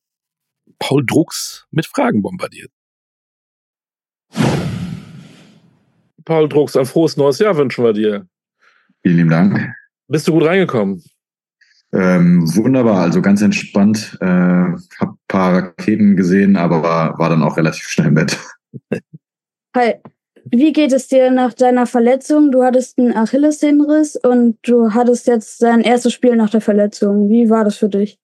[0.78, 2.70] Paul Drucks mit Fragen bombardiert.
[6.24, 8.28] Paul Drucks, ein frohes neues Jahr wünschen wir dir.
[9.02, 9.74] Vielen lieben Dank.
[10.06, 11.02] Bist du gut reingekommen?
[11.92, 14.16] Ähm, wunderbar, also ganz entspannt.
[14.20, 18.38] Äh, hab ein paar Raketen gesehen, aber war, war dann auch relativ schnell im Bett.
[19.74, 19.94] Hi,
[20.44, 22.52] wie geht es dir nach deiner Verletzung?
[22.52, 27.30] Du hattest einen Achillessehnenriss und du hattest jetzt dein erstes Spiel nach der Verletzung.
[27.30, 28.18] Wie war das für dich?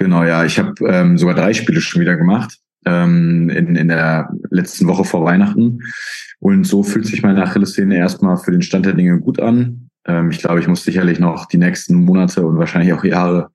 [0.00, 4.30] Genau, ja, ich habe ähm, sogar drei Spiele schon wieder gemacht ähm, in, in der
[4.50, 5.78] letzten Woche vor Weihnachten.
[6.40, 9.90] Und so fühlt sich meine Achillessehne erstmal für den Stand der Dinge gut an.
[10.06, 13.50] Ähm, ich glaube, ich muss sicherlich noch die nächsten Monate und wahrscheinlich auch Jahre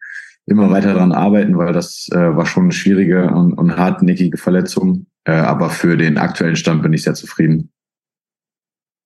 [0.47, 5.05] immer weiter daran arbeiten, weil das äh, war schon eine schwierige und, und hartnäckige Verletzung.
[5.25, 7.69] Äh, aber für den aktuellen Stand bin ich sehr zufrieden.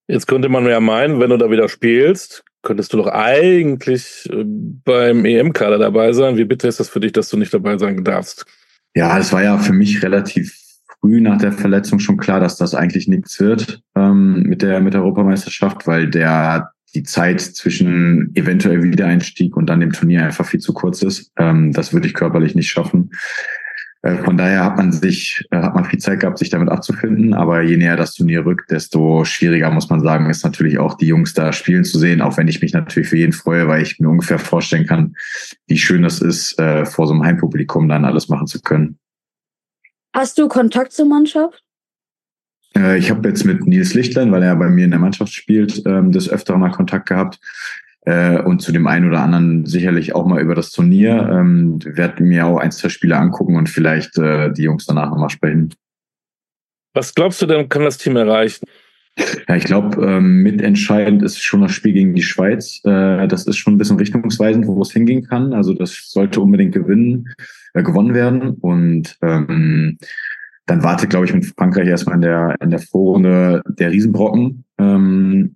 [0.07, 4.43] Jetzt könnte man ja meinen, wenn du da wieder spielst, könntest du doch eigentlich äh,
[4.45, 6.37] beim EM-Kader dabei sein.
[6.37, 8.45] Wie bitter ist das für dich, dass du nicht dabei sein darfst?
[8.95, 10.55] Ja, es war ja für mich relativ
[10.99, 14.93] früh nach der Verletzung schon klar, dass das eigentlich nichts wird ähm, mit der mit
[14.93, 20.59] der Europameisterschaft, weil der die Zeit zwischen eventuell Wiedereinstieg und dann dem Turnier einfach viel
[20.59, 21.31] zu kurz ist.
[21.37, 23.11] Ähm, das würde ich körperlich nicht schaffen.
[24.03, 27.33] Äh, von daher hat man sich, äh, hat man viel Zeit gehabt, sich damit abzufinden.
[27.33, 31.07] Aber je näher das Turnier rückt, desto schwieriger muss man sagen, ist natürlich auch die
[31.07, 33.99] Jungs da spielen zu sehen, auch wenn ich mich natürlich für jeden freue, weil ich
[33.99, 35.15] mir ungefähr vorstellen kann,
[35.67, 38.97] wie schön das ist, äh, vor so einem Heimpublikum dann alles machen zu können.
[40.13, 41.60] Hast du Kontakt zur Mannschaft?
[42.75, 45.83] Äh, ich habe jetzt mit Nils Lichtlein, weil er bei mir in der Mannschaft spielt,
[45.85, 47.39] ähm, des Öfteren mal Kontakt gehabt.
[48.03, 51.29] Äh, und zu dem einen oder anderen sicherlich auch mal über das Turnier.
[51.31, 55.29] Ähm, werde mir auch ein, zwei Spiele angucken und vielleicht äh, die Jungs danach nochmal
[55.29, 55.73] sprechen.
[56.93, 58.65] Was glaubst du denn, kann das Team erreichen?
[59.47, 62.81] Ja, ich glaube, ähm, mitentscheidend ist schon das Spiel gegen die Schweiz.
[62.85, 65.53] Äh, das ist schon ein bisschen richtungsweisend, wo es hingehen kann.
[65.53, 67.27] Also das sollte unbedingt gewinnen,
[67.73, 68.55] äh, gewonnen werden.
[68.55, 69.97] Und ähm,
[70.65, 74.63] dann wartet, glaube ich, mit Frankreich erstmal in der, in der Vorrunde der Riesenbrocken.
[74.79, 75.55] Ähm,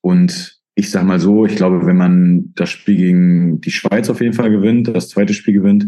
[0.00, 4.20] und ich sag mal so, ich glaube, wenn man das Spiel gegen die Schweiz auf
[4.20, 5.86] jeden Fall gewinnt, das zweite Spiel gewinnt,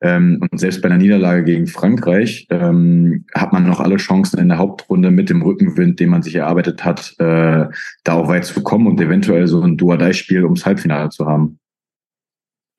[0.00, 4.48] ähm, und selbst bei einer Niederlage gegen Frankreich, ähm, hat man noch alle Chancen in
[4.48, 7.66] der Hauptrunde mit dem Rückenwind, den man sich erarbeitet hat, äh,
[8.04, 11.58] da auch weit zu kommen und eventuell so ein Duodai-Spiel ums Halbfinale zu haben.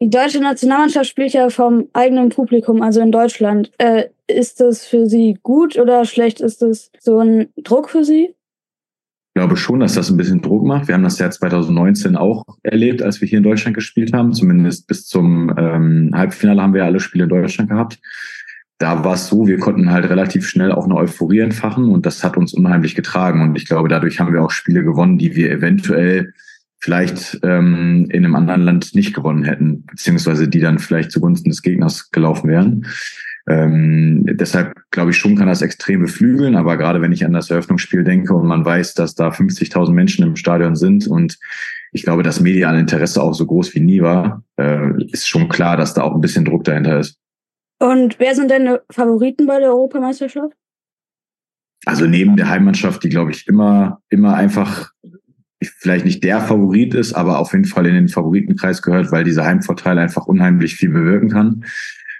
[0.02, 3.72] Die deutsche Nationalmannschaft spielt ja vom eigenen Publikum, also in Deutschland.
[3.78, 6.42] Äh, ist das für Sie gut oder schlecht?
[6.42, 8.36] Ist das so ein Druck für Sie?
[9.36, 10.88] glaube schon, dass das ein bisschen Druck macht.
[10.88, 14.34] Wir haben das Jahr 2019 auch erlebt, als wir hier in Deutschland gespielt haben.
[14.34, 18.00] Zumindest bis zum ähm, Halbfinale haben wir alle Spiele in Deutschland gehabt.
[18.78, 22.24] Da war es so, wir konnten halt relativ schnell auch eine Euphorie entfachen und das
[22.24, 23.42] hat uns unheimlich getragen.
[23.42, 26.34] Und ich glaube, dadurch haben wir auch Spiele gewonnen, die wir eventuell
[26.80, 31.62] vielleicht ähm, in einem anderen Land nicht gewonnen hätten, beziehungsweise die dann vielleicht zugunsten des
[31.62, 32.86] Gegners gelaufen wären.
[33.47, 37.51] Ähm, deshalb glaube ich schon, kann das extrem beflügeln, aber gerade wenn ich an das
[37.51, 41.38] Eröffnungsspiel denke und man weiß, dass da 50.000 Menschen im Stadion sind und
[41.91, 45.77] ich glaube, das mediale Interesse auch so groß wie nie war, äh, ist schon klar,
[45.77, 47.19] dass da auch ein bisschen Druck dahinter ist.
[47.79, 50.53] Und wer sind deine Favoriten bei der Europameisterschaft?
[51.86, 54.91] Also neben der Heimmannschaft, die glaube ich immer, immer einfach
[55.62, 59.45] vielleicht nicht der Favorit ist, aber auf jeden Fall in den Favoritenkreis gehört, weil dieser
[59.45, 61.63] Heimvorteil einfach unheimlich viel bewirken kann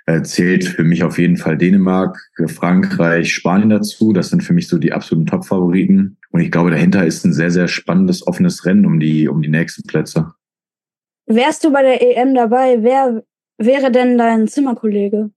[0.06, 4.14] äh, zählt für mich auf jeden Fall Dänemark, Frankreich, Spanien dazu.
[4.14, 6.18] Das sind für mich so die absoluten Top-Favoriten.
[6.30, 9.50] Und ich glaube, dahinter ist ein sehr, sehr spannendes, offenes Rennen um die, um die
[9.50, 10.34] nächsten Plätze.
[11.28, 12.78] Wärst du bei der EM dabei?
[12.82, 13.24] Wer
[13.58, 15.32] wäre denn dein Zimmerkollege?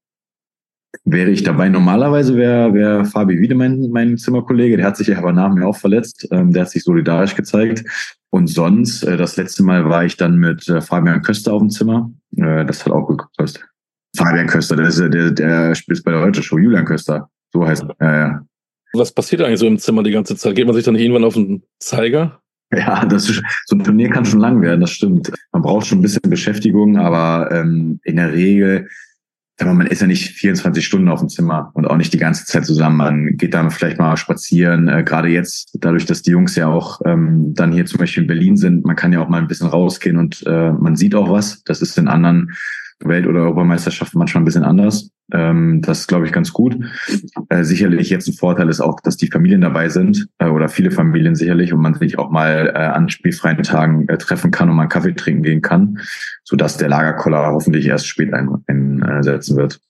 [1.04, 4.76] Wäre ich dabei, normalerweise wäre wär Fabi Wiedemann mein Zimmerkollege.
[4.76, 6.26] Der hat sich aber nach mir auch verletzt.
[6.30, 7.84] Ähm, der hat sich solidarisch gezeigt.
[8.30, 11.70] Und sonst, äh, das letzte Mal war ich dann mit äh, Fabian Köster auf dem
[11.70, 12.10] Zimmer.
[12.36, 13.67] Äh, das hat auch gut gepasst.
[14.18, 17.30] Fabian Köster, der, ist, der, der spielt bei der Heute Show, Julian Köster.
[17.52, 18.06] So heißt er.
[18.06, 18.46] Ja, ja.
[18.92, 20.56] Was passiert eigentlich so im Zimmer die ganze Zeit?
[20.56, 22.40] Geht man sich dann nicht irgendwann auf den Zeiger?
[22.72, 25.32] Ja, das ist, so ein Turnier kann schon lang werden, das stimmt.
[25.52, 28.88] Man braucht schon ein bisschen Beschäftigung, aber ähm, in der Regel,
[29.60, 32.66] man ist ja nicht 24 Stunden auf dem Zimmer und auch nicht die ganze Zeit
[32.66, 32.96] zusammen.
[32.96, 34.88] Man geht dann vielleicht mal spazieren.
[34.88, 38.28] Äh, Gerade jetzt, dadurch, dass die Jungs ja auch ähm, dann hier zum Beispiel in
[38.28, 41.30] Berlin sind, man kann ja auch mal ein bisschen rausgehen und äh, man sieht auch
[41.30, 41.62] was.
[41.64, 42.52] Das ist in anderen
[43.00, 45.10] Welt- oder Europameisterschaft manchmal ein bisschen anders.
[45.32, 46.76] Ähm, das glaube ich, ganz gut.
[47.48, 50.90] Äh, sicherlich jetzt ein Vorteil ist auch, dass die Familien dabei sind äh, oder viele
[50.90, 54.76] Familien sicherlich und man sich auch mal äh, an spielfreien Tagen äh, treffen kann und
[54.76, 55.98] mal einen Kaffee trinken gehen kann,
[56.44, 59.80] sodass der Lagerkoller hoffentlich erst spät einsetzen wird.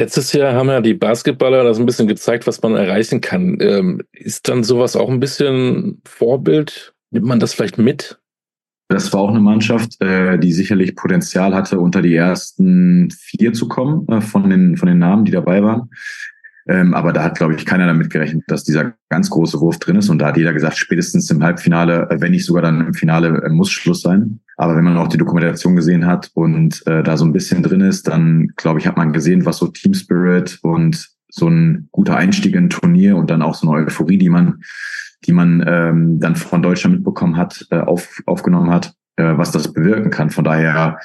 [0.00, 3.58] Letztes Jahr haben ja die Basketballer das ein bisschen gezeigt, was man erreichen kann.
[3.60, 6.94] Ähm, ist dann sowas auch ein bisschen Vorbild?
[7.10, 8.20] Nimmt man das vielleicht mit?
[8.88, 13.68] Das war auch eine Mannschaft, äh, die sicherlich Potenzial hatte, unter die ersten vier zu
[13.68, 15.90] kommen, äh, von, den, von den Namen, die dabei waren.
[16.68, 19.96] Ähm, aber da hat, glaube ich, keiner damit gerechnet, dass dieser ganz große Wurf drin
[19.96, 20.10] ist.
[20.10, 23.42] Und da hat jeder gesagt, spätestens im Halbfinale, äh, wenn nicht sogar dann im Finale,
[23.42, 24.40] äh, muss Schluss sein.
[24.56, 27.80] Aber wenn man auch die Dokumentation gesehen hat und äh, da so ein bisschen drin
[27.80, 32.16] ist, dann, glaube ich, hat man gesehen, was so Team Spirit und so ein guter
[32.16, 34.62] Einstieg in ein Turnier und dann auch so eine Euphorie, die man
[35.28, 39.72] die man ähm, dann von Deutschland mitbekommen hat, äh, auf, aufgenommen hat, äh, was das
[39.72, 40.30] bewirken kann.
[40.30, 40.98] Von daher,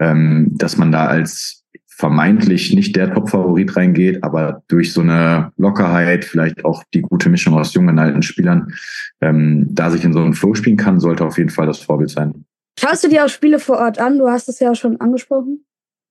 [0.00, 6.24] ähm, dass man da als vermeintlich nicht der Top-Favorit reingeht, aber durch so eine Lockerheit,
[6.24, 8.72] vielleicht auch die gute Mischung aus jungen und alten Spielern,
[9.20, 12.10] ähm, da sich in so einen Flow spielen kann, sollte auf jeden Fall das Vorbild
[12.10, 12.44] sein.
[12.78, 14.18] Schaust du dir auch Spiele vor Ort an?
[14.18, 15.64] Du hast es ja schon angesprochen.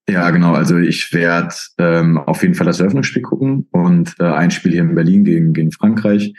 [0.10, 0.54] Ja, genau.
[0.54, 4.82] Also ich werde ähm, auf jeden Fall das Eröffnungsspiel gucken und äh, ein Spiel hier
[4.82, 6.34] in Berlin gegen, gegen Frankreich.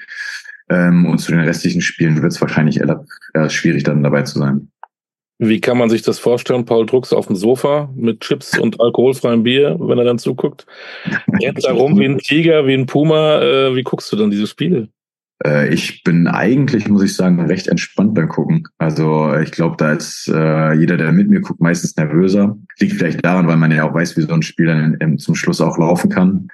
[0.70, 3.04] Ähm, und zu den restlichen Spielen wird es wahrscheinlich eher,
[3.34, 4.70] eher schwierig, dann dabei zu sein.
[5.40, 6.64] Wie kann man sich das vorstellen?
[6.64, 10.66] Paul Drucks auf dem Sofa mit Chips und alkoholfreiem Bier, wenn er dann zuguckt.
[11.42, 13.40] Rennt da rum wie ein Tiger, wie ein Puma.
[13.40, 14.88] Äh, wie guckst du dann diese Spiele?
[15.44, 18.66] Äh, ich bin eigentlich, muss ich sagen, recht entspannt beim Gucken.
[18.78, 22.56] Also ich glaube, da ist äh, jeder, der mit mir guckt, meistens nervöser.
[22.80, 25.18] Liegt vielleicht daran, weil man ja auch weiß, wie so ein Spiel dann in, in,
[25.18, 26.48] zum Schluss auch laufen kann.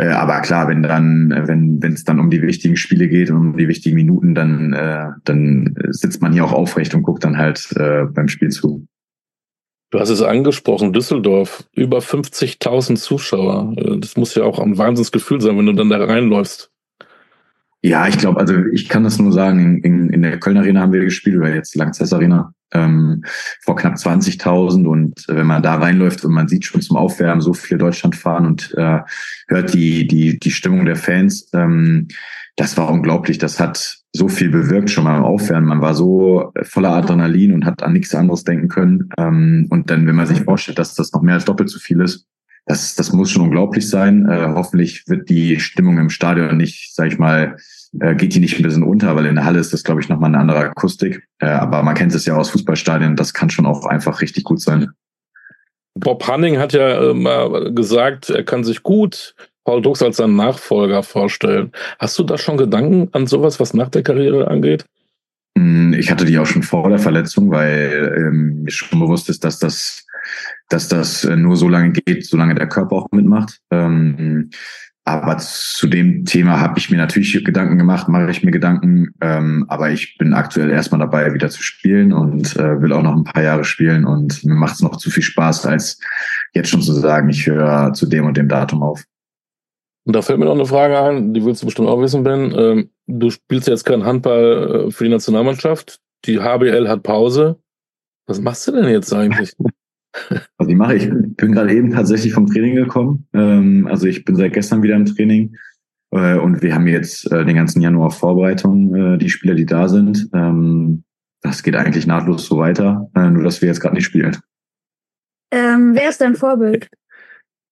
[0.00, 3.36] Äh, aber klar, wenn dann, wenn wenn es dann um die wichtigen Spiele geht und
[3.36, 7.36] um die wichtigen Minuten, dann äh, dann sitzt man hier auch aufrecht und guckt dann
[7.36, 8.86] halt äh, beim Spiel zu.
[9.90, 13.74] Du hast es angesprochen, Düsseldorf, über 50.000 Zuschauer.
[13.76, 16.70] Äh, das muss ja auch ein Wahnsinnsgefühl sein, wenn du dann da reinläufst.
[17.82, 20.80] Ja, ich glaube, also ich kann das nur sagen, in, in, in der Köln Arena
[20.80, 23.24] haben wir gespielt, oder jetzt Langzess Arena, ähm,
[23.62, 27.40] vor knapp 20.000 und äh, wenn man da reinläuft und man sieht schon zum Aufwärmen
[27.40, 29.00] so viel Deutschland fahren und äh,
[29.48, 32.08] hört die, die, die Stimmung der Fans, ähm,
[32.56, 33.38] das war unglaublich.
[33.38, 35.68] Das hat so viel bewirkt schon mal im Aufwärmen.
[35.68, 39.08] Man war so voller Adrenalin und hat an nichts anderes denken können.
[39.18, 42.00] Ähm, und dann, wenn man sich vorstellt, dass das noch mehr als doppelt so viel
[42.00, 42.26] ist,
[42.66, 44.28] das, das muss schon unglaublich sein.
[44.28, 47.56] Äh, hoffentlich wird die Stimmung im Stadion nicht, sag ich mal,
[47.98, 50.08] äh, geht die nicht ein bisschen unter, weil in der Halle ist das, glaube ich,
[50.08, 51.26] nochmal eine andere Akustik.
[51.40, 54.60] Äh, aber man kennt es ja aus Fußballstadien, das kann schon auch einfach richtig gut
[54.60, 54.90] sein.
[55.94, 60.36] Bob Hanning hat ja äh, mal gesagt, er kann sich gut Paul Dux als seinen
[60.36, 61.72] Nachfolger vorstellen.
[61.98, 64.84] Hast du da schon Gedanken an sowas, was nach der Karriere angeht?
[65.58, 69.44] Hm, ich hatte die auch schon vor der Verletzung, weil ähm, mir schon bewusst ist,
[69.44, 70.06] dass das,
[70.68, 73.58] dass das äh, nur so lange geht, solange der Körper auch mitmacht.
[73.70, 74.50] Ähm,
[75.10, 79.14] aber zu dem Thema habe ich mir natürlich Gedanken gemacht, mache ich mir Gedanken.
[79.20, 83.16] Ähm, aber ich bin aktuell erstmal dabei, wieder zu spielen und äh, will auch noch
[83.16, 84.04] ein paar Jahre spielen.
[84.04, 85.98] Und mir macht es noch zu viel Spaß, als
[86.54, 89.04] jetzt schon zu sagen, ich höre zu dem und dem Datum auf.
[90.06, 92.54] Und da fällt mir noch eine Frage ein, die willst du bestimmt auch wissen, Ben.
[92.56, 96.00] Ähm, du spielst jetzt keinen Handball äh, für die Nationalmannschaft.
[96.24, 97.60] Die HBL hat Pause.
[98.26, 99.52] Was machst du denn jetzt eigentlich?
[100.58, 103.26] Was ich mache, ich bin gerade eben tatsächlich vom Training gekommen.
[103.32, 105.56] Ähm, also ich bin seit gestern wieder im Training.
[106.10, 109.88] Äh, und wir haben jetzt äh, den ganzen Januar Vorbereitung, äh, die Spieler, die da
[109.88, 110.28] sind.
[110.34, 111.04] Ähm,
[111.42, 114.36] das geht eigentlich nahtlos so weiter, nur dass wir jetzt gerade nicht spielen.
[115.50, 116.86] Ähm, wer ist dein Vorbild?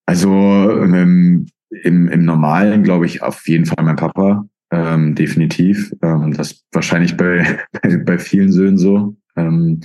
[0.07, 5.93] Also ähm, im, im Normalen glaube ich auf jeden Fall mein Papa, ähm, definitiv.
[6.01, 9.15] Ähm, das wahrscheinlich bei, bei, bei vielen Söhnen so.
[9.35, 9.81] Ähm,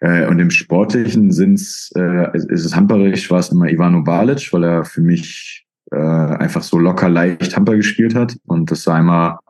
[0.00, 4.64] äh, und im Sportlichen sind's, äh, ist es handballerisch, war es immer Ivano Balic, weil
[4.64, 8.36] er für mich äh, einfach so locker leicht Handball gespielt hat.
[8.46, 9.40] Und das war immer,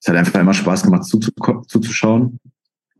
[0.00, 2.38] es hat einfach immer Spaß gemacht zuzuschauen.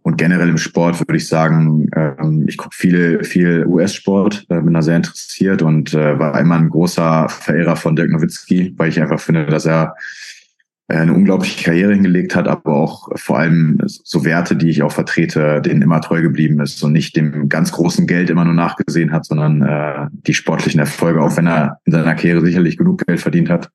[0.02, 4.74] Und generell im Sport würde ich sagen, ähm, ich gucke viel, viel US-Sport, äh, bin
[4.74, 9.00] da sehr interessiert und äh, war immer ein großer Verehrer von Dirk Nowitzki, weil ich
[9.00, 9.96] einfach finde, dass er
[10.88, 15.60] eine unglaubliche Karriere hingelegt hat, aber auch vor allem so Werte, die ich auch vertrete,
[15.60, 19.26] denen immer treu geblieben ist und nicht dem ganz großen Geld immer nur nachgesehen hat,
[19.26, 23.50] sondern äh, die sportlichen Erfolge, auch wenn er in seiner Karriere sicherlich genug Geld verdient
[23.50, 23.70] hat,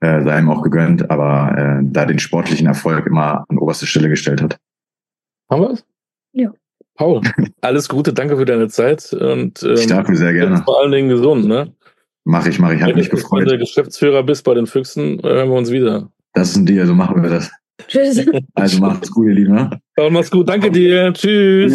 [0.00, 4.08] äh, sei ihm auch gegönnt, aber äh, da den sportlichen Erfolg immer an oberste Stelle
[4.08, 4.58] gestellt hat.
[5.50, 5.84] Haben wir es?
[6.32, 6.52] Ja.
[6.94, 7.20] Paul,
[7.60, 10.62] alles Gute, danke für deine Zeit und ähm, ich darf mir sehr gerne.
[10.64, 11.74] Vor allen Dingen gesund, ne?
[12.24, 13.40] Mach ich, mach ich, hat mich gefreut.
[13.40, 16.10] Wenn du der Geschäftsführer bist bei den Füchsen, hören wir uns wieder.
[16.36, 17.50] Das ist ein Deal, so machen wir das.
[17.88, 18.26] Tschüss.
[18.54, 19.54] Also macht's gut, ihr Lieben.
[19.54, 19.80] Ne?
[19.94, 21.10] Paul, mach's gut, danke dir.
[21.14, 21.74] Tschüss.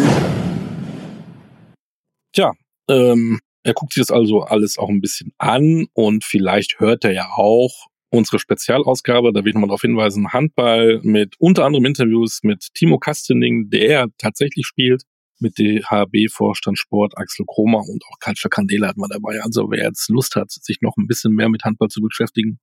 [2.32, 2.52] Tja,
[2.88, 7.12] ähm, er guckt sich das also alles auch ein bisschen an und vielleicht hört er
[7.12, 12.40] ja auch, unsere Spezialausgabe, da will ich nochmal darauf hinweisen, Handball mit unter anderem Interviews
[12.44, 15.02] mit Timo Kastening, der tatsächlich spielt,
[15.40, 19.40] mit DHB-Vorstand Sport Axel Kromer und auch Kalcha Candela hatten wir dabei.
[19.42, 22.60] Also wer jetzt Lust hat, sich noch ein bisschen mehr mit Handball zu beschäftigen,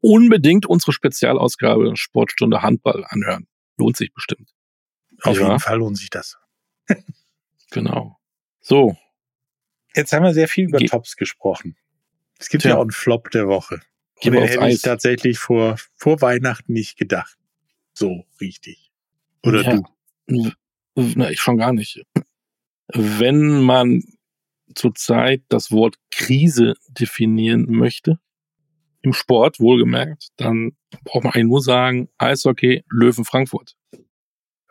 [0.00, 3.46] unbedingt unsere Spezialausgabe Sportstunde Handball anhören.
[3.76, 4.50] Lohnt sich bestimmt.
[5.22, 5.48] Auf ja.
[5.48, 6.36] jeden Fall lohnt sich das.
[7.70, 8.18] genau.
[8.60, 8.96] So.
[9.94, 11.76] Jetzt haben wir sehr viel über Ge Tops gesprochen.
[12.38, 12.72] Es gibt Tja.
[12.72, 13.80] ja auch einen Flop der Woche.
[14.22, 14.76] Und den hätte Eis.
[14.76, 17.36] ich tatsächlich vor, vor Weihnachten nicht gedacht.
[17.92, 18.90] So richtig.
[19.42, 19.82] Oder ja.
[20.26, 20.52] du?
[20.94, 22.02] Na, ich schon gar nicht.
[22.88, 24.02] Wenn man
[24.74, 28.18] zurzeit das Wort Krise definieren möchte,
[29.06, 30.72] im Sport wohlgemerkt, dann
[31.04, 33.76] braucht man eigentlich nur sagen, Eishockey, Löwen Frankfurt.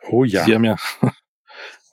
[0.08, 0.44] Oh ja.
[0.44, 0.76] Sie haben ja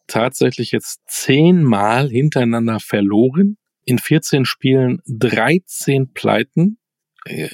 [0.08, 6.78] tatsächlich jetzt zehnmal hintereinander verloren, in 14 Spielen 13 Pleiten
[7.26, 7.50] äh,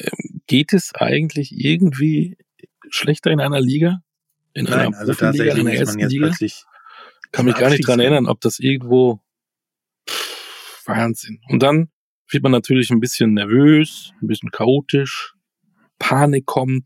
[0.47, 2.37] geht es eigentlich irgendwie
[2.89, 4.01] schlechter in einer Liga?
[4.53, 6.33] In Nein, einer also tatsächlich in der ersten Liga?
[7.31, 9.21] Kann mich gar nicht dran erinnern, ob das irgendwo
[10.85, 11.41] Wahnsinn.
[11.47, 11.89] Und dann
[12.29, 15.33] wird man natürlich ein bisschen nervös, ein bisschen chaotisch,
[15.97, 16.85] Panik kommt,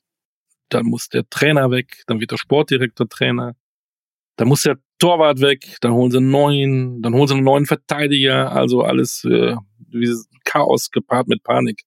[0.69, 3.55] dann muss der Trainer weg, dann wird der Sportdirektor Trainer,
[4.37, 7.65] dann muss der Torwart weg, dann holen sie einen neuen, dann holen sie einen neuen
[7.65, 9.55] Verteidiger, also alles äh,
[9.89, 10.09] wie
[10.45, 11.83] Chaos gepaart mit Panik.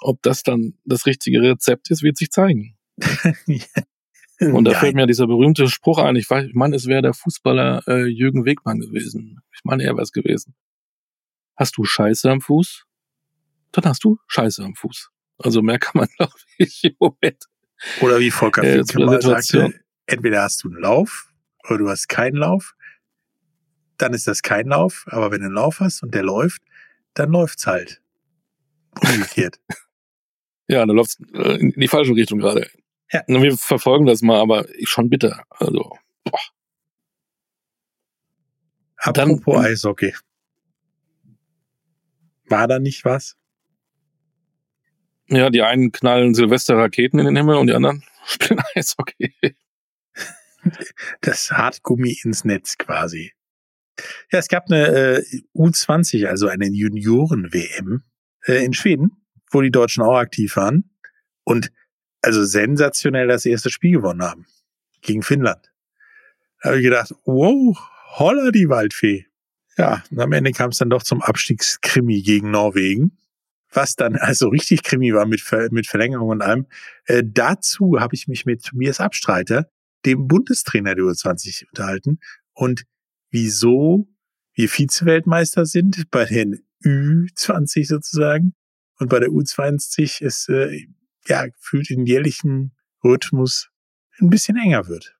[0.00, 2.76] Ob das dann das richtige Rezept ist, wird sich zeigen.
[4.40, 4.78] Und da ja.
[4.78, 6.16] fällt mir dieser berühmte Spruch ein.
[6.16, 9.40] Ich, weiß, ich meine, es wäre der Fußballer äh, Jürgen Wegmann gewesen.
[9.54, 10.54] Ich meine, er wäre es gewesen.
[11.56, 12.84] Hast du Scheiße am Fuß?
[13.72, 15.10] Dann hast du Scheiße am Fuß.
[15.38, 17.44] Also mehr kann man, glaube ich, im Moment.
[18.00, 21.32] Oder wie Volker äh, mal sagte, entweder hast du einen Lauf
[21.68, 22.74] oder du hast keinen Lauf.
[23.98, 25.04] dann ist das kein Lauf.
[25.08, 26.62] Aber wenn du einen Lauf hast und der läuft,
[27.14, 28.00] dann läuft's halt.
[29.00, 29.60] Umgekehrt.
[30.66, 32.70] Ja, da läuft's äh, in die falsche Richtung gerade.
[33.12, 33.22] Ja.
[33.28, 35.44] Wir verfolgen das mal, aber schon bitter.
[35.50, 36.38] Also, boah.
[38.96, 40.14] Apropos Dann- Eishockey.
[42.54, 43.36] War da nicht was?
[45.26, 49.34] Ja, die einen knallen Silvester Raketen in den Himmel und die anderen spielen Eishockey.
[51.20, 53.32] Das Hartgummi ins Netz quasi.
[54.30, 55.24] Ja, es gab eine äh,
[55.56, 58.04] U20, also eine Junioren-WM
[58.46, 60.94] äh, in Schweden, wo die Deutschen auch aktiv waren
[61.42, 61.72] und
[62.22, 64.46] also sensationell das erste Spiel gewonnen haben
[65.02, 65.72] gegen Finnland.
[66.62, 67.76] Da habe ich gedacht, wow,
[68.16, 69.26] holla die Waldfee.
[69.76, 73.18] Ja, und am Ende kam es dann doch zum Abstiegskrimi gegen Norwegen,
[73.72, 76.66] was dann also richtig Krimi war mit, Ver mit Verlängerung und allem.
[77.06, 79.68] Äh, dazu habe ich mich mit Tobias Abstreiter,
[80.06, 82.20] dem Bundestrainer der U20, unterhalten
[82.52, 82.84] und
[83.30, 84.08] wieso
[84.54, 88.54] wir Vize-Weltmeister sind bei den Ü20 sozusagen
[88.98, 90.86] und bei der U20 es äh,
[91.26, 93.70] ja gefühlt in jährlichen Rhythmus
[94.20, 95.16] ein bisschen enger wird.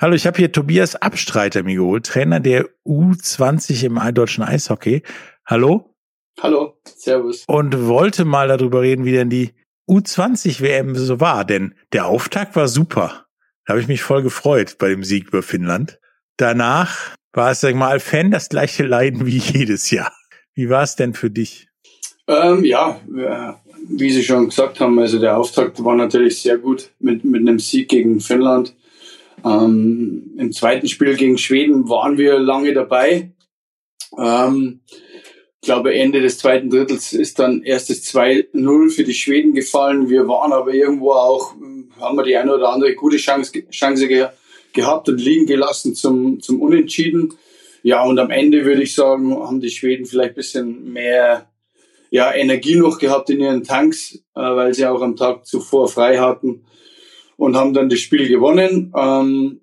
[0.00, 5.02] Hallo, ich habe hier Tobias Abstreiter mir geholt, Trainer der U20 im deutschen Eishockey.
[5.44, 5.92] Hallo
[6.40, 7.42] Hallo, Servus.
[7.48, 9.54] und wollte mal darüber reden, wie denn die
[9.90, 13.26] U20 WM so war, denn der Auftakt war super.
[13.66, 15.98] Da habe ich mich voll gefreut bei dem Sieg über Finnland.
[16.36, 20.12] Danach war es, sag ich mal, Fan das gleiche Leiden wie jedes Jahr.
[20.54, 21.66] Wie war es denn für dich?
[22.28, 23.52] Ähm, ja, äh,
[23.88, 27.58] wie Sie schon gesagt haben, also der Auftakt war natürlich sehr gut mit, mit einem
[27.58, 28.76] Sieg gegen Finnland.
[29.44, 33.32] Ähm, Im zweiten Spiel gegen Schweden waren wir lange dabei.
[34.18, 34.80] Ähm,
[35.60, 40.08] ich glaube, Ende des zweiten Drittels ist dann erstes 2-0 für die Schweden gefallen.
[40.08, 44.08] Wir waren aber irgendwo auch, äh, haben wir die eine oder andere gute Chance, Chance
[44.08, 44.28] ge
[44.74, 47.32] gehabt und liegen gelassen zum, zum Unentschieden.
[47.82, 51.50] Ja, und am Ende würde ich sagen, haben die Schweden vielleicht ein bisschen mehr
[52.10, 56.18] ja, Energie noch gehabt in ihren Tanks, äh, weil sie auch am Tag zuvor frei
[56.18, 56.64] hatten
[57.38, 58.92] und haben dann das Spiel gewonnen.
[58.94, 59.60] Ähm,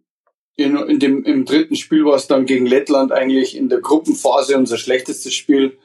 [0.55, 4.57] in, in dem, Im dritten Spiel war es dann gegen Lettland eigentlich in der Gruppenphase
[4.57, 5.77] unser schlechtestes Spiel.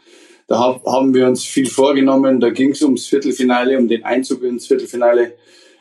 [0.46, 2.40] Da hab, haben wir uns viel vorgenommen.
[2.40, 5.34] Da ging es ums Viertelfinale, um den Einzug ins Viertelfinale.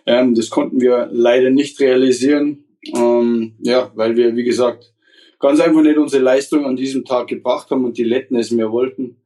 [0.07, 2.65] Ähm, das konnten wir leider nicht realisieren.
[2.95, 4.91] Ähm, ja, weil wir, wie gesagt,
[5.39, 8.71] ganz einfach nicht unsere Leistung an diesem Tag gebracht haben und die Letten es mehr
[8.71, 9.17] wollten.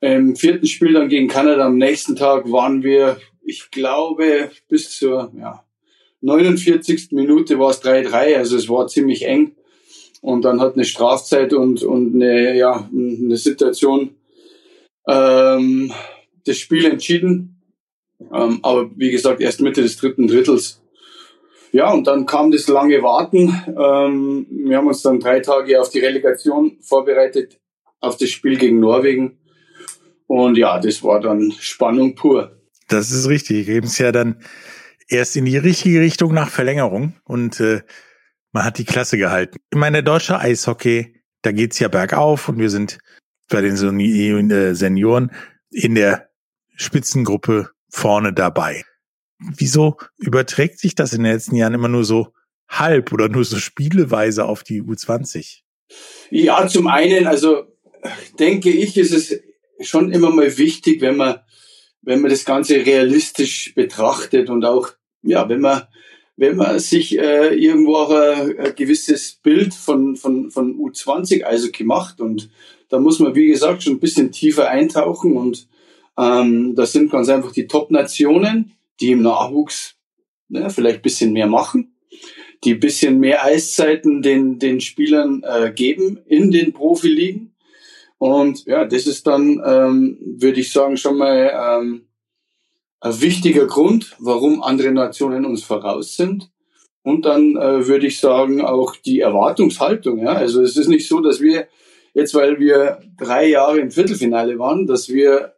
[0.00, 5.32] Im vierten Spiel dann gegen Kanada am nächsten Tag waren wir, ich glaube, bis zur
[5.36, 5.64] ja,
[6.22, 7.08] 49.
[7.12, 9.52] Minute war es 3-3, also es war ziemlich eng.
[10.20, 14.14] Und dann hat eine Strafzeit und, und eine, ja, eine Situation
[15.08, 15.92] ähm,
[16.46, 17.60] das Spiel entschieden.
[18.32, 20.80] Ähm, aber wie gesagt, erst Mitte des dritten Drittels.
[21.72, 23.48] Ja, und dann kam das lange Warten.
[23.66, 27.58] Ähm, wir haben uns dann drei Tage auf die Relegation vorbereitet,
[28.00, 29.38] auf das Spiel gegen Norwegen.
[30.26, 32.52] Und ja, das war dann Spannung pur.
[32.88, 33.68] Das ist richtig.
[33.68, 34.36] Eben es ja dann
[35.08, 37.82] erst in die richtige Richtung nach Verlängerung und äh,
[38.52, 39.58] man hat die Klasse gehalten.
[39.70, 42.98] Ich meine, der deutsche Eishockey, da geht's ja bergauf und wir sind
[43.48, 43.74] bei den
[44.50, 45.32] äh, Senioren
[45.70, 46.30] in der
[46.76, 48.84] Spitzengruppe vorne dabei.
[49.38, 52.32] Wieso überträgt sich das in den letzten Jahren immer nur so
[52.68, 55.60] halb oder nur so spieleweise auf die U20?
[56.30, 57.64] Ja, zum einen, also
[58.38, 59.40] denke ich, ist es
[59.80, 61.40] schon immer mal wichtig, wenn man,
[62.02, 64.90] wenn man das Ganze realistisch betrachtet und auch,
[65.22, 65.82] ja, wenn man,
[66.36, 71.84] wenn man sich äh, irgendwo auch ein, ein gewisses Bild von, von, von U20 Eishockey
[71.84, 72.50] macht und
[72.88, 75.68] da muss man, wie gesagt, schon ein bisschen tiefer eintauchen und
[76.18, 79.96] ähm, das sind ganz einfach die Top-Nationen, die im Nachwuchs
[80.48, 81.94] ne, vielleicht ein bisschen mehr machen,
[82.64, 87.51] die ein bisschen mehr Eiszeiten den, den Spielern äh, geben in den Profiligen.
[88.22, 92.06] Und ja, das ist dann, ähm, würde ich sagen, schon mal ähm,
[93.00, 96.48] ein wichtiger Grund, warum andere Nationen uns voraus sind.
[97.02, 100.18] Und dann äh, würde ich sagen, auch die Erwartungshaltung.
[100.18, 100.34] Ja?
[100.34, 101.66] Also es ist nicht so, dass wir
[102.14, 105.54] jetzt, weil wir drei Jahre im Viertelfinale waren, dass wir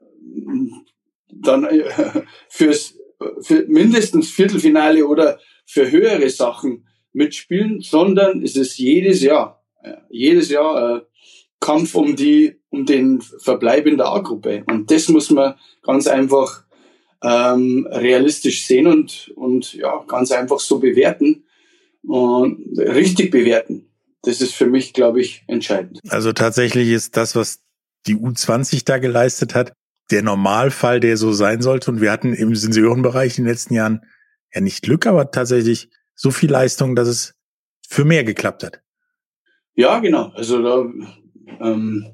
[1.29, 1.85] dann äh,
[2.49, 2.95] fürs
[3.43, 10.49] für mindestens Viertelfinale oder für höhere Sachen mitspielen, sondern es ist jedes Jahr, äh, jedes
[10.49, 11.01] Jahr äh,
[11.65, 14.65] Kampf um die, um den Verbleib in der A-Gruppe.
[14.67, 16.65] Und das muss man ganz einfach
[17.23, 21.45] ähm, realistisch sehen und, und ja, ganz einfach so bewerten
[22.03, 23.89] und richtig bewerten.
[24.25, 26.01] Das ist für mich, glaube ich, entscheidend.
[26.11, 27.61] Also tatsächlich ist das, was
[28.07, 29.73] die U20 da geleistet hat,
[30.11, 31.91] der Normalfall, der so sein sollte.
[31.91, 34.03] Und wir hatten im Sensorenbereich in den letzten Jahren
[34.53, 37.35] ja nicht Glück, aber tatsächlich so viel Leistung, dass es
[37.89, 38.83] für mehr geklappt hat.
[39.75, 40.31] Ja, genau.
[40.35, 40.85] Also da
[41.61, 42.07] ähm,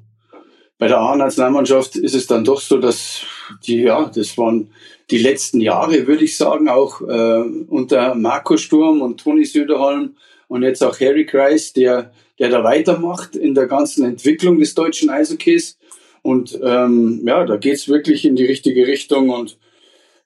[0.77, 3.21] bei der A-Nationalmannschaft ist es dann doch so, dass
[3.67, 4.71] die, ja, das waren
[5.11, 10.15] die letzten Jahre, würde ich sagen, auch äh, unter Marco Sturm und Toni Söderholm
[10.47, 15.09] und jetzt auch Harry Kreis, der, der da weitermacht in der ganzen Entwicklung des deutschen
[15.09, 15.77] Eishockeys.
[16.23, 19.29] Und ähm, ja, da geht's wirklich in die richtige Richtung.
[19.29, 19.57] Und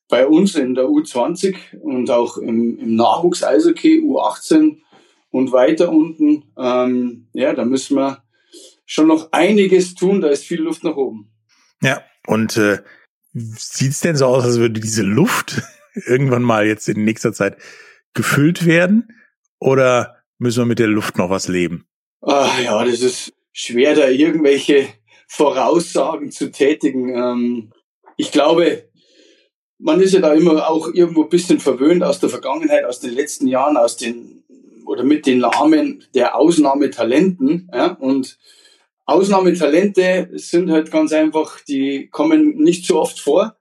[0.07, 4.77] bei uns in der U20 und auch im, im Nachwuchs-Eishockey U18
[5.31, 8.23] und weiter unten, ähm, ja, da müssen wir
[8.85, 10.21] schon noch einiges tun.
[10.21, 11.31] Da ist viel Luft nach oben.
[11.81, 12.79] Ja, und äh,
[13.33, 15.61] sieht's denn so aus, als würde diese Luft
[15.93, 17.57] irgendwann mal jetzt in nächster Zeit
[18.13, 19.07] gefüllt werden?
[19.59, 21.85] Oder müssen wir mit der Luft noch was leben?
[22.21, 24.87] Ach, ja, das ist schwer, da irgendwelche
[25.27, 27.09] Voraussagen zu tätigen.
[27.09, 27.73] Ähm,
[28.17, 28.89] ich glaube,
[29.77, 33.13] man ist ja da immer auch irgendwo ein bisschen verwöhnt aus der Vergangenheit, aus den
[33.13, 34.43] letzten Jahren, aus den
[34.85, 37.69] oder mit den Namen der Ausnahmetalenten.
[37.73, 37.87] Ja?
[37.93, 38.37] Und
[39.05, 43.55] Ausnahmetalente sind halt ganz einfach, die kommen nicht so oft vor.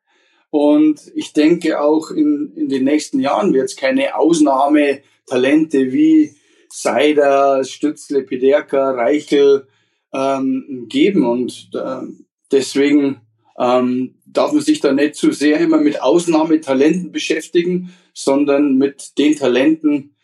[0.51, 6.35] Und ich denke auch in, in den nächsten Jahren wird es keine Ausnahmetalente wie
[6.69, 9.67] Seider, Stützle, Pederka, Reichel
[10.13, 11.27] ähm, geben.
[11.27, 12.07] Und äh,
[12.51, 13.21] deswegen
[13.59, 19.37] ähm, darf man sich da nicht zu sehr immer mit Ausnahmetalenten beschäftigen, sondern mit den
[19.37, 20.15] Talenten,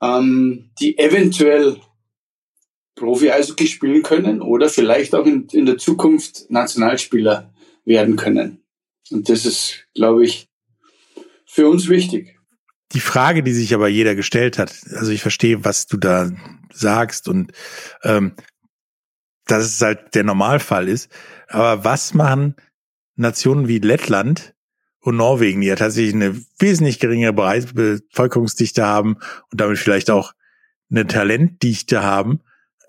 [0.00, 1.76] ähm, die eventuell
[3.02, 7.52] Profi-Eishockey spielen können oder vielleicht auch in, in der Zukunft Nationalspieler
[7.84, 8.62] werden können.
[9.10, 10.48] Und das ist, glaube ich,
[11.44, 12.38] für uns wichtig.
[12.92, 16.30] Die Frage, die sich aber jeder gestellt hat, also ich verstehe, was du da
[16.72, 17.50] sagst und
[18.04, 18.34] ähm,
[19.46, 21.10] dass es halt der Normalfall ist,
[21.48, 22.54] aber was machen
[23.16, 24.54] Nationen wie Lettland
[25.00, 29.16] und Norwegen, die ja tatsächlich eine wesentlich geringere Bevölkerungsdichte haben
[29.50, 30.34] und damit vielleicht auch
[30.88, 32.42] eine Talentdichte haben,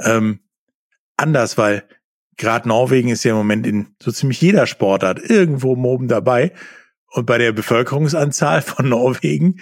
[0.04, 0.40] ähm,
[1.18, 1.88] anders, weil
[2.38, 6.54] gerade Norwegen ist ja im Moment in so ziemlich jeder Sportart irgendwo oben dabei.
[7.12, 9.62] Und bei der Bevölkerungsanzahl von Norwegen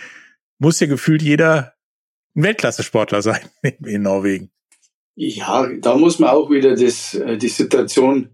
[0.57, 1.73] muss ja gefühlt jeder
[2.35, 3.41] ein Weltklasse-Sportler sein
[3.85, 4.51] in Norwegen.
[5.15, 8.29] Ja, da muss man auch wieder das, äh, die Situation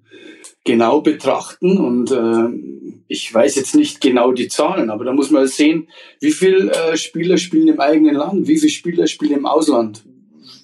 [0.64, 5.48] genau betrachten und äh, ich weiß jetzt nicht genau die Zahlen, aber da muss man
[5.48, 5.88] sehen,
[6.20, 10.04] wie viele äh, Spieler spielen im eigenen Land, wie viele Spieler spielen im Ausland,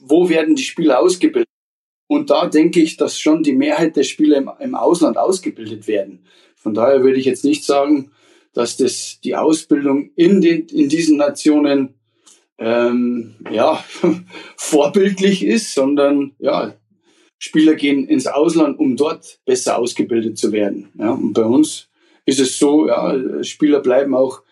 [0.05, 1.49] wo werden die Spieler ausgebildet.
[2.07, 6.25] Und da denke ich, dass schon die Mehrheit der Spieler im, im Ausland ausgebildet werden.
[6.55, 8.11] Von daher würde ich jetzt nicht sagen,
[8.53, 11.95] dass das die Ausbildung in, den, in diesen Nationen
[12.59, 13.83] ähm, ja,
[14.57, 16.75] vorbildlich ist, sondern ja,
[17.39, 20.89] Spieler gehen ins Ausland, um dort besser ausgebildet zu werden.
[20.97, 21.89] Ja, und bei uns
[22.25, 24.43] ist es so, ja, Spieler bleiben auch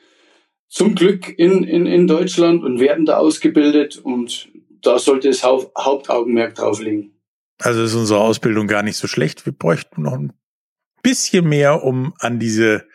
[0.67, 4.49] zum Glück in, in, in Deutschland und werden da ausgebildet und
[4.81, 7.13] da sollte das Haupt Hauptaugenmerk drauf liegen.
[7.59, 9.45] Also ist unsere Ausbildung gar nicht so schlecht.
[9.45, 10.33] Wir bräuchten noch ein
[11.03, 12.85] bisschen mehr, um an diese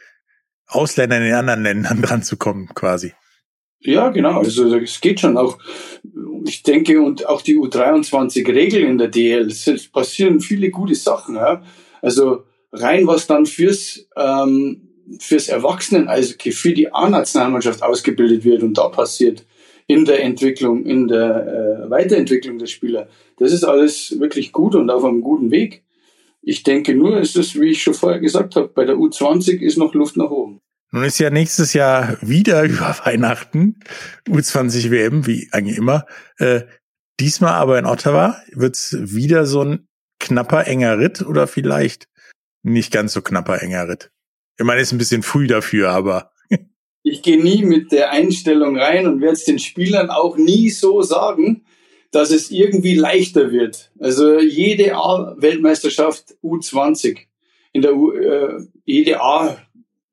[0.66, 3.12] Ausländer in den anderen Ländern dran zu kommen, quasi.
[3.80, 4.41] Ja, genau.
[4.41, 5.59] Also es geht schon auch.
[6.45, 11.37] Ich denke, und auch die U23-Regel in der DL, es passieren viele gute Sachen.
[11.37, 11.62] Ja?
[12.03, 14.89] Also rein was dann fürs, ähm,
[15.20, 19.45] fürs Erwachsenen, also für die A-Nationalmannschaft ausgebildet wird und da passiert
[19.87, 23.09] in der Entwicklung, in der äh, Weiterentwicklung der Spieler.
[23.39, 25.84] Das ist alles wirklich gut und auf einem guten Weg.
[26.43, 29.78] Ich denke nur, ist es, wie ich schon vorher gesagt habe, bei der U20 ist
[29.78, 30.61] noch Luft nach oben.
[30.93, 33.80] Nun ist ja nächstes Jahr wieder über Weihnachten
[34.28, 36.07] U20 WM, wie eigentlich immer.
[36.39, 36.62] Äh,
[37.20, 42.09] diesmal aber in Ottawa wird's wieder so ein knapper, enger Ritt oder vielleicht
[42.62, 44.11] nicht ganz so knapper, enger Ritt.
[44.59, 46.32] Ich meine, ist ein bisschen früh dafür, aber
[47.09, 51.02] ich gehe nie mit der Einstellung rein und werde es den Spielern auch nie so
[51.02, 51.64] sagen,
[52.11, 53.92] dass es irgendwie leichter wird.
[54.00, 57.18] Also jede A-Weltmeisterschaft U20
[57.72, 59.57] in der U, äh, jede A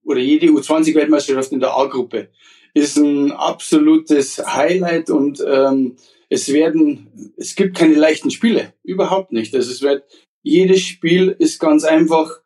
[0.03, 2.29] oder jede U20-Weltmeisterschaft in der A-Gruppe
[2.75, 5.95] ist ein absolutes Highlight und ähm,
[6.29, 9.55] es werden, es gibt keine leichten Spiele, überhaupt nicht.
[9.55, 10.03] Also es wird,
[10.43, 12.41] jedes Spiel ist ganz einfach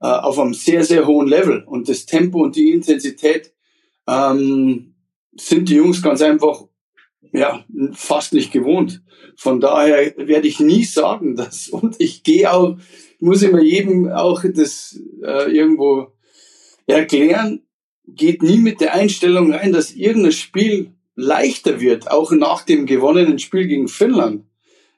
[0.00, 3.52] äh, auf einem sehr, sehr hohen Level und das Tempo und die Intensität
[4.08, 4.94] ähm,
[5.36, 6.64] sind die Jungs ganz einfach
[7.32, 9.02] ja fast nicht gewohnt.
[9.36, 12.76] Von daher werde ich nie sagen, dass und ich gehe auch,
[13.20, 16.12] muss immer jedem auch das äh, irgendwo
[16.86, 17.62] erklären,
[18.06, 23.38] geht nie mit der Einstellung rein, dass irgendein Spiel leichter wird, auch nach dem gewonnenen
[23.38, 24.44] Spiel gegen Finnland.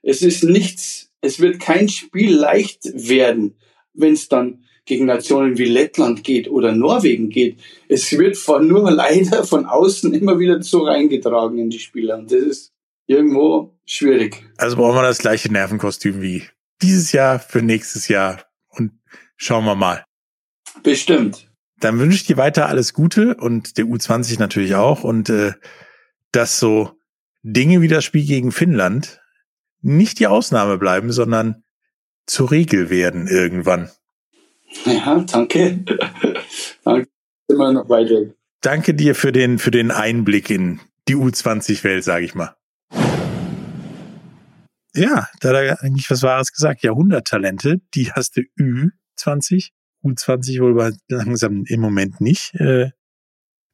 [0.03, 3.57] Es ist nichts, es wird kein Spiel leicht werden,
[3.95, 7.59] wenn es dann gegen Nationen wie Lettland geht oder Norwegen geht.
[7.89, 12.19] Es wird von, nur leider von außen immer wieder so reingetragen in die Spieler.
[12.19, 12.73] Und das ist,
[13.07, 14.45] irgendwo schwierig.
[14.57, 16.43] Also brauchen wir das gleiche Nervenkostüm wie
[16.83, 18.93] dieses Jahr für nächstes Jahr und
[19.37, 20.05] schauen wir mal.
[20.83, 21.49] Bestimmt.
[21.79, 25.53] Dann wünsche ich dir weiter alles Gute und der U20 natürlich auch und äh,
[26.33, 26.91] dass so
[27.43, 29.21] Dinge wie das Spiel gegen Finnland
[29.83, 31.63] nicht die Ausnahme bleiben, sondern
[32.27, 33.89] zur Regel werden irgendwann.
[34.85, 35.85] Ja, danke.
[36.85, 37.09] danke.
[37.49, 38.35] Immer noch weiter.
[38.61, 42.55] Danke dir für den, für den Einblick in die U20-Welt, sage ich mal.
[44.95, 46.83] Ja, da hat er eigentlich was Wahres gesagt.
[46.83, 49.71] Jahrhunderttalente, die hast du Ü20,
[50.05, 52.55] U20 wohl langsam im Moment nicht.
[52.55, 52.91] Äh,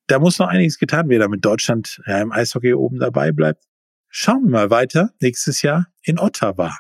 [0.07, 3.65] da muss noch einiges getan werden, damit Deutschland ja, im Eishockey oben dabei bleibt.
[4.09, 5.11] Schauen wir mal weiter.
[5.21, 6.79] Nächstes Jahr in Ottawa.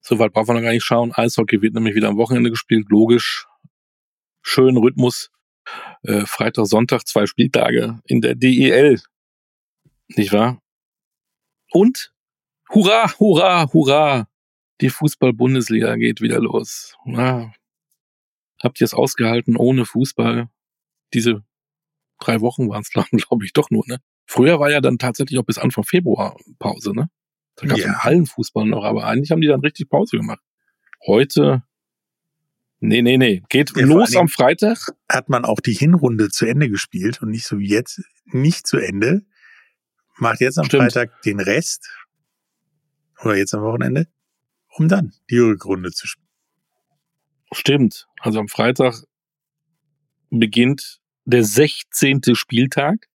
[0.00, 1.12] Soweit brauchen wir noch gar nicht schauen.
[1.12, 3.46] Eishockey wird nämlich wieder am Wochenende gespielt, logisch.
[4.42, 5.30] Schönen Rhythmus.
[6.02, 9.00] Äh, Freitag, Sonntag, zwei Spieltage in der DEL.
[10.08, 10.60] Nicht wahr?
[11.70, 12.12] Und
[12.68, 14.28] hurra, hurra, hurra!
[14.80, 16.96] Die Fußball-Bundesliga geht wieder los.
[17.06, 17.52] Ja.
[18.60, 20.48] Habt ihr es ausgehalten ohne Fußball?
[21.14, 21.44] Diese
[22.18, 23.98] drei Wochen waren es, glaube ich, doch nur, ne?
[24.26, 27.10] Früher war ja dann tatsächlich auch bis Anfang Februar Pause, ne?
[27.56, 28.02] Da gab es ja.
[28.02, 30.40] Hallenfußball noch, aber eigentlich haben die dann richtig Pause gemacht.
[31.06, 31.62] Heute,
[32.82, 34.78] nee, nee, nee, geht ja, los am Freitag.
[35.08, 38.78] Hat man auch die Hinrunde zu Ende gespielt und nicht so wie jetzt, nicht zu
[38.78, 39.22] Ende.
[40.18, 40.92] Macht jetzt am Stimmt.
[40.92, 41.88] Freitag den Rest
[43.22, 44.08] oder jetzt am Wochenende,
[44.68, 46.28] um dann die Rückrunde zu spielen.
[47.52, 48.08] Stimmt.
[48.20, 49.02] Also am Freitag
[50.30, 52.20] beginnt der 16.
[52.34, 53.08] Spieltag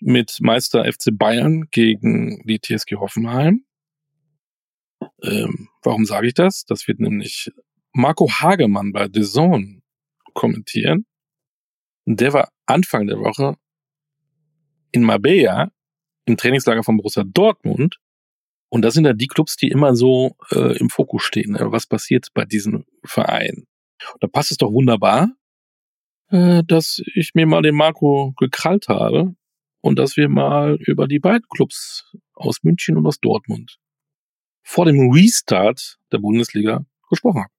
[0.00, 3.64] mit Meister FC Bayern gegen die TSG Hoffenheim.
[5.22, 6.64] Ähm, warum sage ich das?
[6.64, 7.50] Das wird nämlich
[7.92, 9.82] Marco Hagemann bei The Zone
[10.34, 11.06] kommentieren.
[12.06, 13.56] Der war Anfang der Woche
[14.90, 15.70] in Marbella
[16.24, 17.98] im Trainingslager von Borussia Dortmund.
[18.68, 21.52] Und das sind ja die Clubs, die immer so äh, im Fokus stehen.
[21.52, 21.72] Ne?
[21.72, 23.66] Was passiert bei diesen Vereinen?
[24.20, 25.30] da passt es doch wunderbar,
[26.30, 29.34] äh, dass ich mir mal den Marco gekrallt habe
[29.80, 33.78] und dass wir mal über die beiden Clubs aus München und aus Dortmund
[34.62, 37.52] vor dem Restart der Bundesliga gesprochen haben.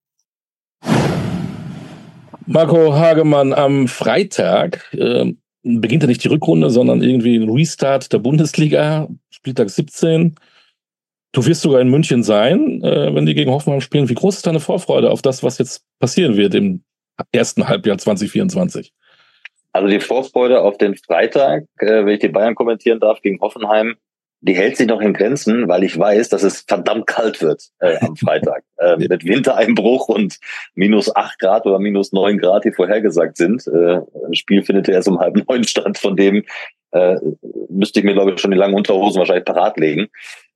[2.46, 8.20] Marco Hagemann am Freitag äh, beginnt ja nicht die Rückrunde, sondern irgendwie ein Restart der
[8.20, 10.36] Bundesliga, Spieltag 17.
[11.32, 14.10] Du wirst sogar in München sein, äh, wenn die gegen Hoffenheim spielen.
[14.10, 16.84] Wie groß ist deine Vorfreude auf das, was jetzt passieren wird im
[17.32, 18.94] ersten Halbjahr 2024?
[19.72, 23.96] Also die Vorfreude auf den Freitag, äh, wenn ich die Bayern kommentieren darf, gegen Hoffenheim,
[24.46, 27.98] die hält sich noch in Grenzen, weil ich weiß, dass es verdammt kalt wird äh,
[28.02, 28.64] am Freitag.
[28.78, 30.38] äh, mit Wintereinbruch und
[30.76, 33.66] minus acht Grad oder minus neun Grad, die vorhergesagt sind.
[33.68, 36.44] Äh, das Spiel findet ja erst um halb neun statt, von dem
[36.92, 37.16] äh,
[37.70, 40.10] müsste ich mir, glaube ich, schon die langen Unterhosen wahrscheinlich parat legen.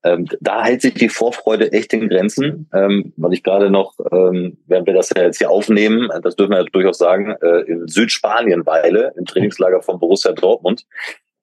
[0.04, 4.58] Ähm, da hält sich die Vorfreude echt in Grenzen, ähm, weil ich gerade noch, ähm,
[4.68, 7.88] während wir das ja jetzt hier aufnehmen, das dürfen wir ja durchaus sagen, äh, in
[7.88, 10.86] Südspanien weile, im Trainingslager von Borussia Dortmund,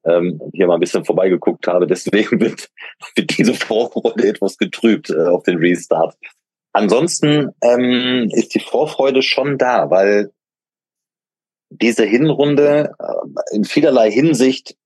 [0.07, 1.87] ähm, hier mal ein bisschen vorbeigeguckt habe.
[1.87, 2.71] Deswegen wird,
[3.17, 6.17] wird diese Vorfreude etwas getrübt äh, auf den Restart.
[6.73, 10.33] Ansonsten ähm, ist die Vorfreude schon da, weil
[11.71, 14.77] diese Hinrunde äh, in vielerlei Hinsicht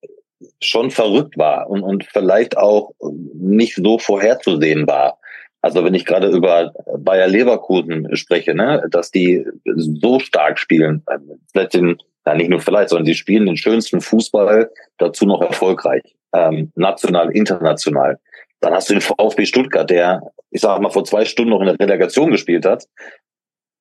[0.63, 2.93] schon verrückt war und, und vielleicht auch
[3.35, 5.19] nicht so vorherzusehen war.
[5.61, 11.05] Also wenn ich gerade über Bayer Leverkusen spreche, ne, dass die so stark spielen,
[11.53, 16.03] vielleicht den, ja nicht nur vielleicht, sondern sie spielen den schönsten Fußball, dazu noch erfolgreich,
[16.33, 18.19] ähm, national, international.
[18.61, 21.67] Dann hast du den VfB Stuttgart, der, ich sag mal, vor zwei Stunden noch in
[21.67, 22.85] der Relegation gespielt hat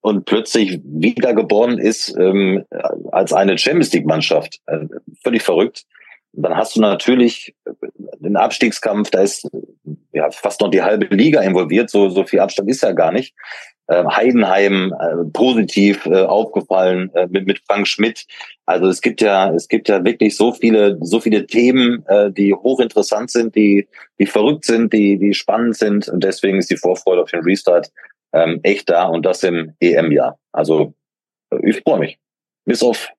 [0.01, 2.63] und plötzlich wiedergeboren ist ähm,
[3.11, 4.59] als eine Champions League Mannschaft.
[4.65, 4.85] Äh,
[5.23, 5.85] völlig verrückt
[6.37, 7.55] dann hast du natürlich
[8.19, 9.49] den Abstiegskampf, da ist
[10.17, 13.33] ja fast noch die halbe Liga involviert, so, so viel Abstand ist ja gar nicht.
[13.87, 18.25] Äh, Heidenheim äh, positiv äh, aufgefallen äh, mit, mit Frank Schmidt.
[18.65, 22.53] Also es gibt ja, es gibt ja wirklich so viele, so viele Themen, äh, die
[22.53, 23.87] hochinteressant sind, die,
[24.19, 26.09] die verrückt sind, die, die spannend sind.
[26.09, 27.89] Und deswegen ist die Vorfreude auf den Restart
[28.33, 30.37] ähm, echt da und das im EM-Jahr.
[30.51, 30.93] Also
[31.63, 32.19] ich freue mich.
[32.65, 33.09] Bis auf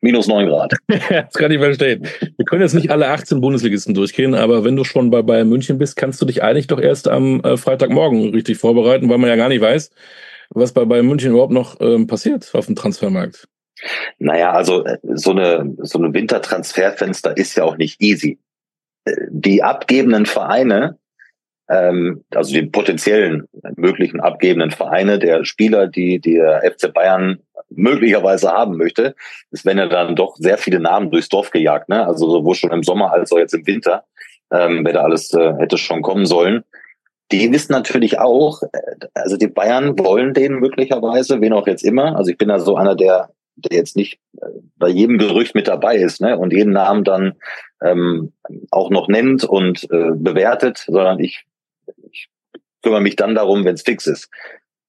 [0.00, 0.74] minus neun Grad.
[0.88, 2.06] das kann ich verstehen.
[2.20, 5.78] Wir können jetzt nicht alle 18 Bundesligisten durchgehen, aber wenn du schon bei Bayern München
[5.78, 9.36] bist, kannst du dich eigentlich doch erst am äh, Freitagmorgen richtig vorbereiten, weil man ja
[9.36, 9.90] gar nicht weiß,
[10.50, 13.48] was bei Bayern München überhaupt noch ähm, passiert auf dem Transfermarkt.
[14.18, 18.38] Naja, also äh, so eine, so eine Wintertransferfenster ist ja auch nicht easy.
[19.04, 20.98] Äh, die abgebenden Vereine,
[21.68, 23.46] ähm, also die potenziellen
[23.76, 27.38] möglichen abgebenden Vereine der Spieler, die der FC Bayern
[27.70, 29.14] möglicherweise haben möchte,
[29.50, 32.06] es werden ja dann doch sehr viele Namen durchs Dorf gejagt, ne?
[32.06, 34.04] Also sowohl schon im Sommer als auch jetzt im Winter.
[34.50, 36.64] ähm, wer da alles äh, hätte schon kommen sollen.
[37.30, 42.16] Die wissen natürlich auch, äh, also die Bayern wollen den möglicherweise, wen auch jetzt immer.
[42.16, 44.46] Also ich bin da so einer, der, der jetzt nicht äh,
[44.76, 46.38] bei jedem Gerücht mit dabei ist ne?
[46.38, 47.34] und jeden Namen dann
[47.82, 48.32] ähm,
[48.70, 51.44] auch noch nennt und äh, bewertet, sondern ich,
[52.10, 52.28] ich
[52.82, 54.30] kümmere mich dann darum, wenn es fix ist.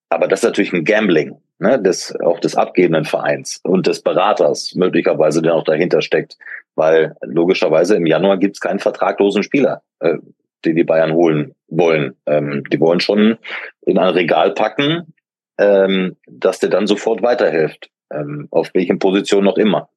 [0.08, 4.74] Aber das ist natürlich ein Gambling, ne, des, auch des abgebenden Vereins und des Beraters
[4.76, 6.38] möglicherweise, der auch dahinter steckt.
[6.76, 10.18] Weil logischerweise im Januar gibt es keinen vertraglosen Spieler, äh,
[10.66, 12.16] den die Bayern holen wollen.
[12.26, 13.38] Ähm, die wollen schon
[13.82, 15.14] in ein Regal packen,
[15.57, 19.89] ähm, dass der dann sofort weiterhilft, ähm, auf welchen Positionen noch immer.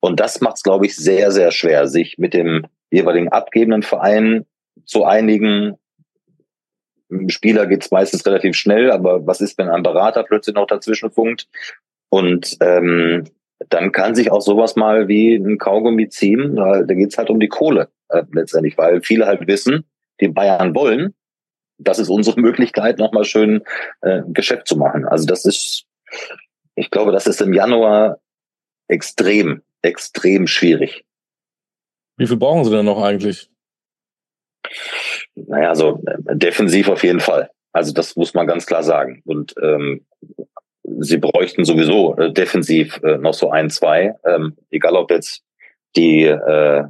[0.00, 4.44] Und das macht es, glaube ich, sehr, sehr schwer, sich mit dem jeweiligen abgebenden Verein
[4.84, 5.76] zu einigen,
[7.18, 10.66] dem Spieler geht es meistens relativ schnell, aber was ist, wenn ein Berater plötzlich noch
[10.66, 11.48] dazwischen funkt?
[12.10, 13.24] Und ähm,
[13.68, 16.56] dann kann sich auch sowas mal wie ein Kaugummi ziehen.
[16.56, 19.84] Da, da geht es halt um die Kohle äh, letztendlich, weil viele halt wissen,
[20.20, 21.14] die Bayern wollen.
[21.78, 23.62] Das ist unsere Möglichkeit, nochmal schön
[24.02, 25.04] äh, Geschäft zu machen.
[25.06, 25.86] Also das ist,
[26.74, 28.20] ich glaube, das ist im Januar
[28.88, 31.04] extrem, extrem schwierig.
[32.16, 33.50] Wie viel brauchen Sie denn noch eigentlich?
[35.34, 37.50] Naja, also äh, defensiv auf jeden Fall.
[37.72, 39.22] Also das muss man ganz klar sagen.
[39.24, 40.04] Und ähm,
[40.84, 44.14] sie bräuchten sowieso äh, defensiv äh, noch so ein, zwei.
[44.24, 45.42] Ähm, egal ob jetzt
[45.96, 46.84] die äh,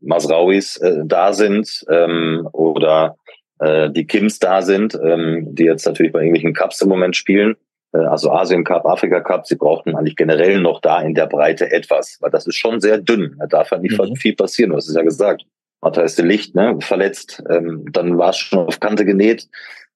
[0.00, 3.16] Masrauis äh, da sind ähm, oder
[3.58, 7.56] äh, die Kims da sind, ähm, die jetzt natürlich bei irgendwelchen Cups im Moment spielen.
[7.92, 11.70] Äh, also Asien Cup, Afrika Cup, sie brauchten eigentlich generell noch da in der Breite
[11.70, 13.36] etwas, weil das ist schon sehr dünn.
[13.38, 14.16] Da darf halt nicht mhm.
[14.16, 15.44] viel passieren, du hast es ja gesagt.
[15.80, 17.42] Matthäus Licht, ne, verletzt.
[17.48, 19.48] Ähm, dann war es schon auf Kante genäht.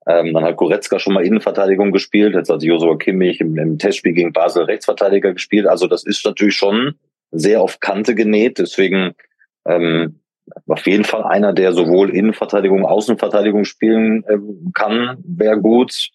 [0.07, 2.35] Ähm, dann hat Goretzka schon mal Innenverteidigung gespielt.
[2.35, 5.67] Jetzt hat Josua Kimmich im, im Testspiel gegen Basel Rechtsverteidiger gespielt.
[5.67, 6.95] Also das ist natürlich schon
[7.31, 8.59] sehr auf Kante genäht.
[8.59, 9.15] Deswegen
[9.67, 10.21] ähm,
[10.67, 16.11] auf jeden Fall einer, der sowohl Innenverteidigung, Außenverteidigung spielen ähm, kann, wäre gut.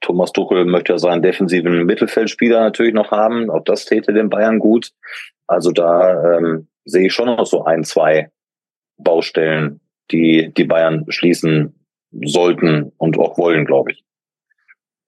[0.00, 3.50] Thomas Tuchel möchte ja seinen defensiven Mittelfeldspieler natürlich noch haben.
[3.50, 4.92] Auch das täte den Bayern gut.
[5.46, 8.30] Also da ähm, sehe ich schon noch so ein, zwei
[9.02, 9.80] Baustellen,
[10.10, 11.74] die die Bayern schließen
[12.22, 14.04] sollten und auch wollen, glaube ich.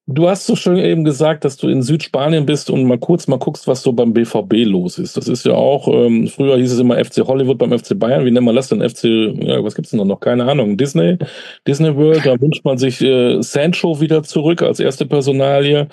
[0.07, 3.39] Du hast so schön eben gesagt, dass du in Südspanien bist und mal kurz mal
[3.39, 5.17] guckst, was so beim BVB los ist.
[5.17, 8.25] Das ist ja auch, ähm, früher hieß es immer FC Hollywood beim FC Bayern.
[8.25, 8.83] Wie nennt man das denn?
[8.83, 9.05] FC,
[9.45, 10.19] ja, was gibt's denn noch?
[10.19, 10.77] Keine Ahnung.
[10.77, 11.19] Disney,
[11.69, 15.87] Disney World, da wünscht man sich äh, Sancho wieder zurück als erste Personalie.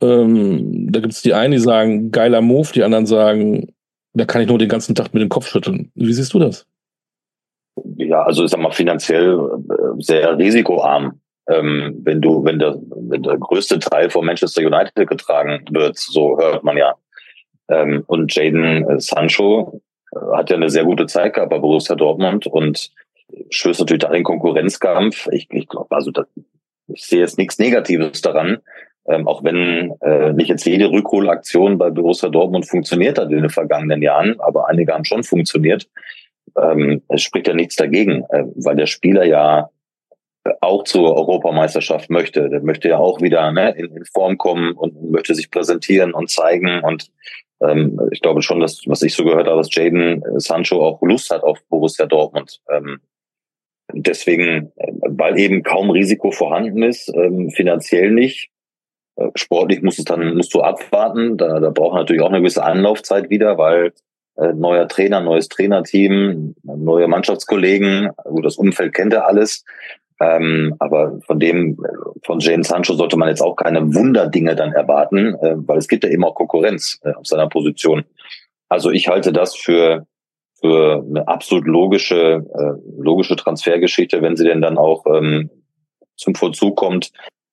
[0.00, 3.72] Ähm, da gibt's die einen, die sagen, geiler Move, die anderen sagen,
[4.14, 5.90] da kann ich nur den ganzen Tag mit dem Kopf schütteln.
[5.96, 6.66] Wie siehst du das?
[7.96, 9.38] Ja, also ich sag mal, finanziell
[9.70, 11.20] äh, sehr risikoarm.
[11.48, 16.38] Ähm, wenn du, wenn der, wenn der größte Teil von Manchester United getragen wird, so
[16.38, 16.94] hört man ja.
[17.68, 19.80] Ähm, und Jaden äh, Sancho
[20.12, 22.90] äh, hat ja eine sehr gute Zeit gehabt bei Borussia Dortmund und
[23.50, 25.28] stößt natürlich da den Konkurrenzkampf.
[25.32, 26.26] Ich, ich glaube, also das,
[26.88, 28.58] ich sehe jetzt nichts Negatives daran.
[29.08, 33.50] Ähm, auch wenn äh, nicht jetzt jede Rückholaktion bei Borussia Dortmund funktioniert hat in den
[33.50, 35.88] vergangenen Jahren, aber einige haben schon funktioniert
[36.60, 39.70] ähm, es spricht ja nichts dagegen, äh, weil der Spieler ja
[40.60, 42.48] auch zur Europameisterschaft möchte.
[42.48, 46.30] Der möchte ja auch wieder ne, in, in Form kommen und möchte sich präsentieren und
[46.30, 46.80] zeigen.
[46.82, 47.10] Und
[47.60, 51.30] ähm, ich glaube schon, dass, was ich so gehört habe, dass Jaden Sancho auch Lust
[51.30, 52.60] hat auf Borussia Dortmund.
[52.70, 53.00] Ähm,
[53.92, 58.50] deswegen, äh, weil eben kaum Risiko vorhanden ist, ähm, finanziell nicht.
[59.16, 61.36] Äh, sportlich musst du dann musst du abwarten.
[61.36, 63.92] Da, da braucht natürlich auch eine gewisse Anlaufzeit wieder, weil
[64.36, 68.10] äh, neuer Trainer, neues Trainerteam, neue Mannschaftskollegen.
[68.16, 69.64] Also das Umfeld kennt er alles.
[70.20, 71.76] Ähm, aber von dem,
[72.22, 76.04] von Jane Sancho sollte man jetzt auch keine Wunderdinge dann erwarten, äh, weil es gibt
[76.04, 78.04] ja eben auch Konkurrenz äh, auf seiner Position.
[78.68, 80.06] Also ich halte das für,
[80.60, 85.50] für eine absolut logische, äh, logische Transfergeschichte, wenn sie denn dann auch ähm,
[86.16, 87.10] zum Vollzug kommt.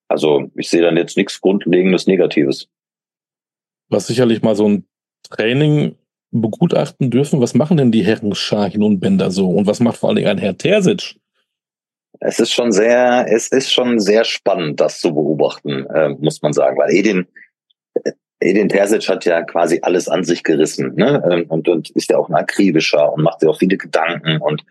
[0.07, 2.69] Also ich sehe dann jetzt nichts Grundlegendes Negatives.
[3.89, 4.85] Was sicherlich mal so ein
[5.23, 5.95] Training
[6.31, 7.41] begutachten dürfen.
[7.41, 9.49] Was machen denn die Herren Scharchen und Bender so?
[9.49, 11.15] Und was macht vor allen Dingen ein Herr Terzic?
[12.19, 16.53] Es ist schon sehr, es ist schon sehr spannend, das zu beobachten, äh, muss man
[16.53, 17.27] sagen, weil Edin,
[18.03, 18.11] äh,
[18.41, 21.23] Edin Terzic hat ja quasi alles an sich gerissen, ne?
[21.29, 24.63] Ähm, und, und ist ja auch ein akribischer und macht sich auch viele Gedanken und,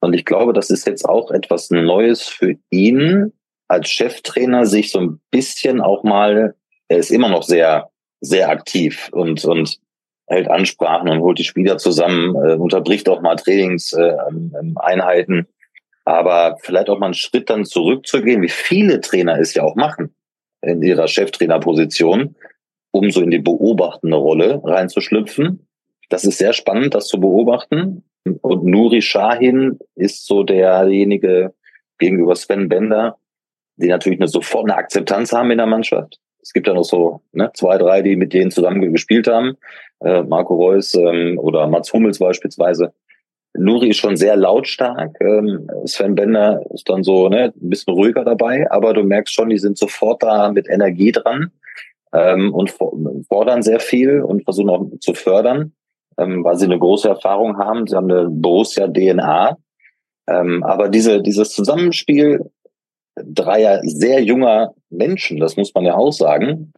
[0.00, 3.32] und ich glaube, das ist jetzt auch etwas Neues für ihn
[3.68, 6.54] als Cheftrainer, sich so ein bisschen auch mal,
[6.88, 7.90] er ist immer noch sehr,
[8.20, 9.78] sehr aktiv und, und
[10.32, 15.38] hält Ansprachen und holt die Spieler zusammen, äh, unterbricht auch mal Trainingseinheiten.
[15.38, 15.44] Äh,
[16.04, 20.14] aber vielleicht auch mal einen Schritt dann zurückzugehen, wie viele Trainer es ja auch machen
[20.60, 22.34] in ihrer Cheftrainerposition,
[22.90, 25.68] um so in die beobachtende Rolle reinzuschlüpfen.
[26.08, 28.02] Das ist sehr spannend, das zu beobachten.
[28.24, 31.54] und Nuri Shahin ist so derjenige
[31.98, 33.18] gegenüber Sven Bender,
[33.76, 36.18] die natürlich eine sofort eine Akzeptanz haben in der Mannschaft.
[36.42, 39.56] Es gibt ja noch so ne, zwei, drei, die mit denen zusammen gespielt haben.
[40.00, 42.92] Äh, Marco Reus ähm, oder Mats Hummels beispielsweise.
[43.54, 45.16] Nuri ist schon sehr lautstark.
[45.20, 49.50] Ähm, Sven Bender ist dann so ne, ein bisschen ruhiger dabei, aber du merkst schon,
[49.50, 51.52] die sind sofort da mit Energie dran
[52.12, 52.74] ähm, und
[53.28, 55.72] fordern sehr viel und versuchen auch zu fördern,
[56.18, 57.86] ähm, weil sie eine große Erfahrung haben.
[57.86, 59.58] Sie haben eine Borussia-DNA.
[60.28, 62.50] Ähm, aber diese, dieses Zusammenspiel
[63.16, 66.72] dreier sehr junger Menschen, das muss man ja auch sagen,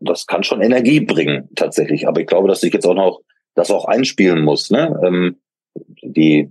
[0.00, 2.08] das kann schon Energie bringen tatsächlich.
[2.08, 3.20] Aber ich glaube, dass ich jetzt auch noch
[3.54, 4.70] das auch einspielen muss.
[4.70, 4.98] Ne?
[5.04, 5.36] Ähm,
[6.02, 6.50] die,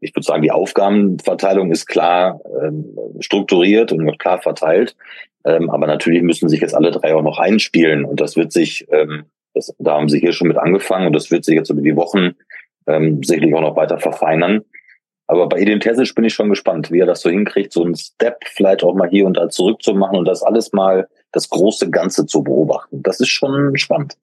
[0.00, 4.96] ich würde sagen, die Aufgabenverteilung ist klar ähm, strukturiert und klar verteilt.
[5.44, 8.04] Ähm, aber natürlich müssen sich jetzt alle drei auch noch einspielen.
[8.04, 9.24] Und das wird sich, ähm,
[9.54, 11.96] das, da haben sie hier schon mit angefangen und das wird sich jetzt über die
[11.96, 12.32] Wochen
[12.86, 14.64] ähm, sicherlich auch noch weiter verfeinern.
[15.28, 17.96] Aber bei Edin Terzic bin ich schon gespannt, wie er das so hinkriegt, so einen
[17.96, 22.26] Step vielleicht auch mal hier und da zurückzumachen und das alles mal das große Ganze
[22.26, 23.02] zu beobachten.
[23.02, 24.16] Das ist schon spannend.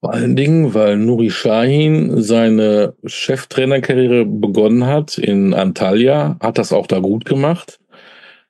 [0.00, 6.86] Vor allen Dingen, weil Nuri Shahin seine Cheftrainerkarriere begonnen hat in Antalya, hat das auch
[6.86, 7.78] da gut gemacht.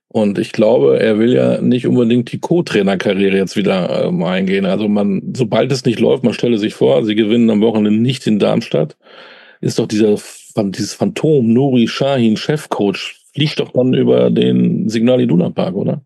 [0.09, 4.65] Und ich glaube, er will ja nicht unbedingt die Co-Trainerkarriere jetzt wieder ähm, eingehen.
[4.65, 8.27] Also man, sobald es nicht läuft, man stelle sich vor, sie gewinnen am Wochenende nicht
[8.27, 8.97] in Darmstadt,
[9.61, 10.17] ist doch dieser
[10.65, 16.03] dieses Phantom Nuri Shahin Chefcoach fliegt doch dann über den Signal Iduna Park, oder?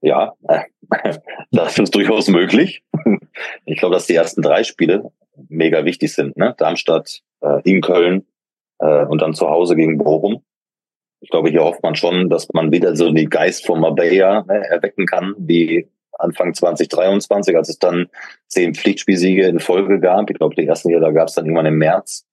[0.00, 0.34] Ja,
[1.50, 2.82] das ist durchaus möglich.
[3.64, 5.10] Ich glaube, dass die ersten drei Spiele
[5.48, 6.36] mega wichtig sind.
[6.36, 6.54] Ne?
[6.56, 8.24] Darmstadt, äh, in Köln
[8.78, 10.44] äh, und dann zu Hause gegen Bochum.
[11.20, 14.68] Ich glaube, hier hofft man schon, dass man wieder so die Geist von Marbella ne,
[14.68, 18.08] erwecken kann, wie Anfang 2023, als es dann
[18.46, 20.30] zehn Pflichtspielsiege in Folge gab.
[20.30, 22.24] Ich glaube, die ersten da gab es dann irgendwann im März.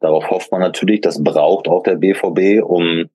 [0.00, 3.08] Darauf hofft man natürlich, das braucht auch der BVB, um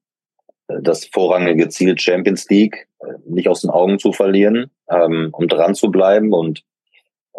[0.68, 5.48] äh, das vorrangige Ziel Champions League äh, nicht aus den Augen zu verlieren, ähm, um
[5.48, 6.32] dran zu bleiben.
[6.32, 6.64] Und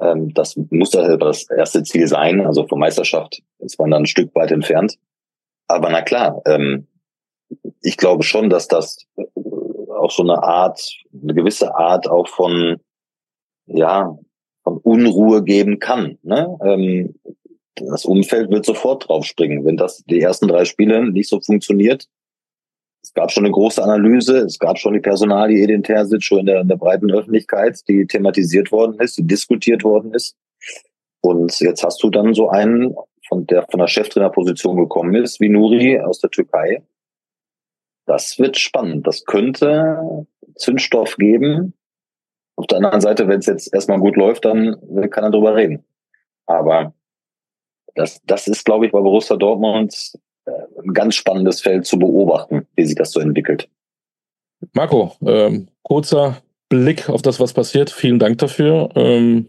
[0.00, 2.44] ähm, das muss das erste Ziel sein.
[2.44, 4.98] Also von Meisterschaft ist man dann ein Stück weit entfernt.
[5.68, 6.88] Aber na klar, ähm,
[7.80, 9.24] ich glaube schon, dass das äh,
[9.90, 10.80] auch so eine Art,
[11.22, 12.80] eine gewisse Art auch von,
[13.66, 14.18] ja,
[14.64, 16.18] von Unruhe geben kann.
[16.22, 16.58] Ne?
[16.62, 17.14] Ähm,
[17.76, 22.08] das Umfeld wird sofort draufspringen, wenn das die ersten drei Spiele nicht so funktioniert.
[23.02, 26.46] Es gab schon eine große Analyse, es gab schon die Personalie Edin Terzic schon in
[26.46, 30.36] der, in der breiten Öffentlichkeit, die thematisiert worden ist, die diskutiert worden ist.
[31.20, 32.96] Und jetzt hast du dann so einen,
[33.28, 36.82] von der von der Cheftrainerposition gekommen ist, wie Nuri aus der Türkei.
[38.06, 39.06] Das wird spannend.
[39.06, 41.74] Das könnte Zündstoff geben.
[42.56, 44.76] Auf der anderen Seite, wenn es jetzt erstmal gut läuft, dann
[45.10, 45.84] kann er drüber reden.
[46.46, 46.94] Aber
[47.96, 50.12] das, das ist, glaube ich, bei Borussia Dortmund
[50.44, 50.50] äh,
[50.82, 53.68] ein ganz spannendes Feld zu beobachten, wie sich das so entwickelt.
[54.72, 57.90] Marco, ähm, kurzer Blick auf das, was passiert.
[57.90, 58.90] Vielen Dank dafür.
[58.94, 59.46] Ähm,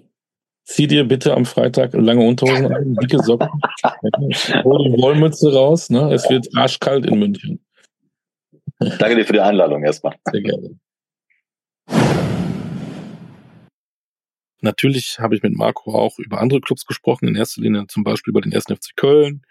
[0.66, 3.50] zieh dir bitte am Freitag lange Unterhosen an, dicke Socken,
[4.64, 5.90] hol die Wollmütze raus.
[5.90, 6.14] Ne?
[6.14, 7.60] Es wird arschkalt in München.
[8.80, 10.16] Danke dir für die Einladung erstmal.
[10.32, 10.78] Sehr gerne.
[14.62, 18.32] Natürlich habe ich mit Marco auch über andere Clubs gesprochen, in erster Linie zum Beispiel
[18.32, 18.66] über den 1.
[18.66, 19.44] FC Köln,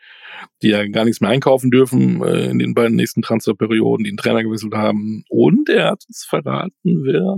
[0.63, 4.17] die ja gar nichts mehr einkaufen dürfen äh, in den beiden nächsten Transferperioden, die einen
[4.17, 5.25] Trainer gewechselt haben.
[5.29, 6.73] Und er hat uns verraten,
[7.05, 7.37] wer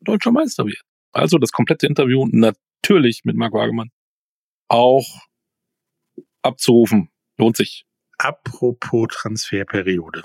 [0.00, 0.80] deutscher Meister wird.
[1.12, 3.90] Also das komplette Interview natürlich mit Marco Hagemann
[4.68, 5.06] auch
[6.42, 7.10] abzurufen.
[7.36, 7.84] Lohnt sich.
[8.16, 10.22] Apropos Transferperiode.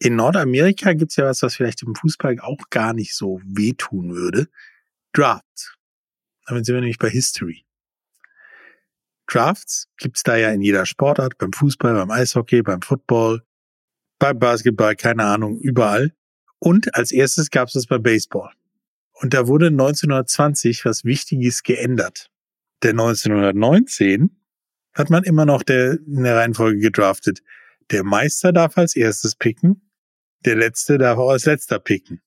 [0.00, 4.48] In Nordamerika gibt's ja was, was vielleicht im Fußball auch gar nicht so wehtun würde.
[5.12, 5.76] Drafts.
[6.46, 7.64] Damit sind wir nämlich bei History.
[9.26, 13.42] Drafts gibt's da ja in jeder Sportart, beim Fußball, beim Eishockey, beim Football,
[14.18, 16.14] beim Basketball, keine Ahnung, überall.
[16.58, 18.52] Und als erstes gab's das bei Baseball.
[19.12, 22.30] Und da wurde 1920 was Wichtiges geändert.
[22.82, 24.30] Denn 1919
[24.94, 27.42] hat man immer noch der, in der Reihenfolge gedraftet.
[27.90, 29.87] Der Meister darf als erstes picken,
[30.44, 32.22] der Letzte darf auch als Letzter picken.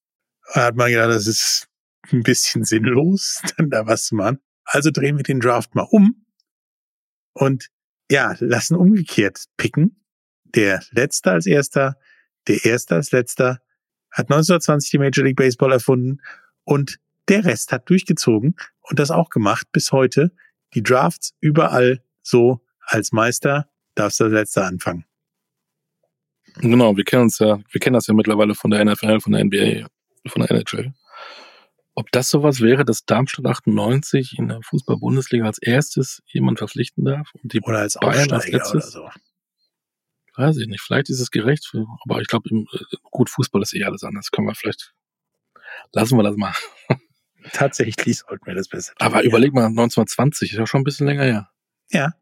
[0.53, 1.68] Da hat man gedacht, das ist
[2.12, 4.39] ein bisschen sinnlos, dann da was zu machen.
[4.66, 6.26] Also drehen wir den Draft mal um
[7.34, 7.70] und
[8.09, 10.03] ja, lassen umgekehrt picken.
[10.43, 11.97] Der Letzte als Erster,
[12.47, 13.62] der Erste als Letzter
[14.12, 16.22] hat 1920 die Major League Baseball erfunden
[16.64, 16.99] und
[17.30, 20.34] der Rest hat durchgezogen und das auch gemacht bis heute.
[20.74, 25.05] Die Drafts überall so als Meister darfst du als Letzter anfangen.
[26.58, 29.43] Genau, wir kennen uns ja, wir kennen das ja mittlerweile von der NFL, von der
[29.45, 29.88] NBA,
[30.28, 30.93] von der NHL.
[31.93, 37.30] Ob das sowas wäre, dass Darmstadt 98 in der Fußball-Bundesliga als erstes jemand verpflichten darf
[37.41, 38.91] und die Oder als Bayern als Aufsteiger oder letztes?
[38.93, 39.10] so.
[40.36, 40.82] Weiß ich nicht.
[40.82, 44.04] Vielleicht ist es gerecht, für, aber ich glaube, im- äh, gut, Fußball ist eh alles
[44.04, 44.32] anders.
[44.32, 44.93] Können wir vielleicht,
[45.91, 46.54] lassen wir das mal.
[47.54, 51.24] Tatsächlich sollten wir das besser Aber überleg mal, 1920 ist ja schon ein bisschen länger
[51.24, 51.49] her.
[51.89, 52.14] Ja.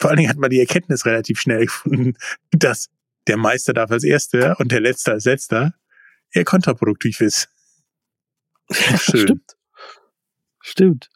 [0.00, 2.14] Vor allen Dingen hat man die Erkenntnis relativ schnell gefunden,
[2.50, 2.88] dass
[3.26, 5.74] der Meister darf als Erster und der Letzte als Letzter
[6.32, 7.48] eher kontraproduktiv ist.
[8.72, 8.98] Schön.
[9.20, 9.56] Stimmt.
[10.62, 11.10] Stimmt.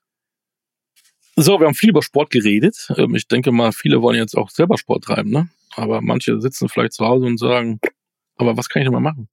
[1.36, 2.88] So, wir haben viel über Sport geredet.
[2.96, 5.48] Ähm, Ich denke mal, viele wollen jetzt auch selber Sport treiben, ne?
[5.76, 7.80] Aber manche sitzen vielleicht zu Hause und sagen,
[8.36, 9.28] aber was kann ich denn mal machen?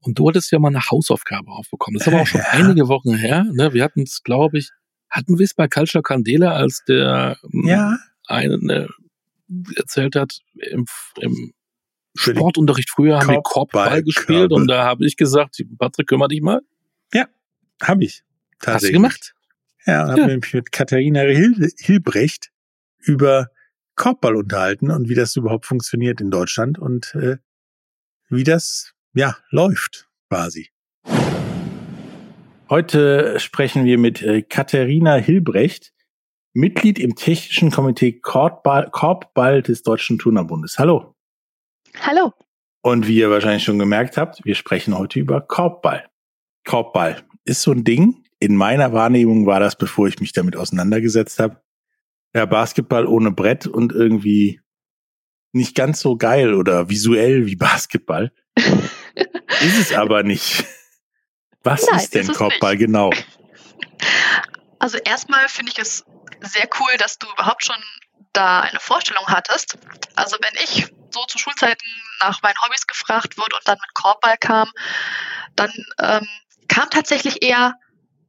[0.00, 1.98] Und du hattest ja mal eine Hausaufgabe aufbekommen.
[1.98, 2.48] Das ist aber auch schon Ja.
[2.50, 3.44] einige Wochen her.
[3.52, 3.72] Ne?
[3.72, 4.70] Wir hatten es, glaube ich,
[5.10, 7.98] hatten wir es bei Culture Candela, als der ähm, Ja,
[8.30, 8.88] eine ne,
[9.76, 10.86] erzählt hat, im,
[11.20, 11.52] im
[12.16, 14.54] Sportunterricht früher haben wir Korbball- gespielt Körbe.
[14.54, 16.60] und da habe ich gesagt, Patrick, kümmere dich mal.
[17.82, 18.22] habe ich.
[18.64, 19.32] Hast du gemacht?
[19.86, 20.36] Ja, und habe Ja.
[20.36, 22.50] mich mit Katharina Hil Hilbrecht
[22.98, 23.48] über
[23.96, 27.38] Korbball unterhalten und wie das überhaupt funktioniert in Deutschland und äh,
[28.28, 30.68] wie das ja läuft quasi.
[32.68, 35.92] Heute sprechen wir mit äh, Katharina Hilbrecht,
[36.52, 40.78] Mitglied im technischen Komitee Korbball, Korbball des Deutschen Turnerbundes.
[40.78, 41.14] Hallo.
[42.00, 42.32] Hallo.
[42.82, 46.08] Und wie ihr wahrscheinlich schon gemerkt habt, wir sprechen heute über Korbball.
[46.66, 48.24] Korbball ist so ein Ding.
[48.40, 51.62] In meiner Wahrnehmung war das, bevor ich mich damit auseinandergesetzt habe,
[52.34, 54.60] ja, Basketball ohne Brett und irgendwie
[55.52, 58.32] nicht ganz so geil oder visuell wie Basketball.
[58.56, 60.64] ist es aber nicht.
[61.62, 62.86] Was Nein, ist denn ist Korbball nicht.
[62.86, 63.10] genau?
[64.78, 66.04] Also erstmal finde ich es
[66.42, 67.82] sehr cool, dass du überhaupt schon
[68.32, 69.78] da eine Vorstellung hattest.
[70.14, 71.86] Also wenn ich so zu Schulzeiten
[72.20, 74.70] nach meinen Hobbys gefragt wurde und dann mit Korbball kam,
[75.56, 76.28] dann ähm,
[76.68, 77.74] kam tatsächlich eher,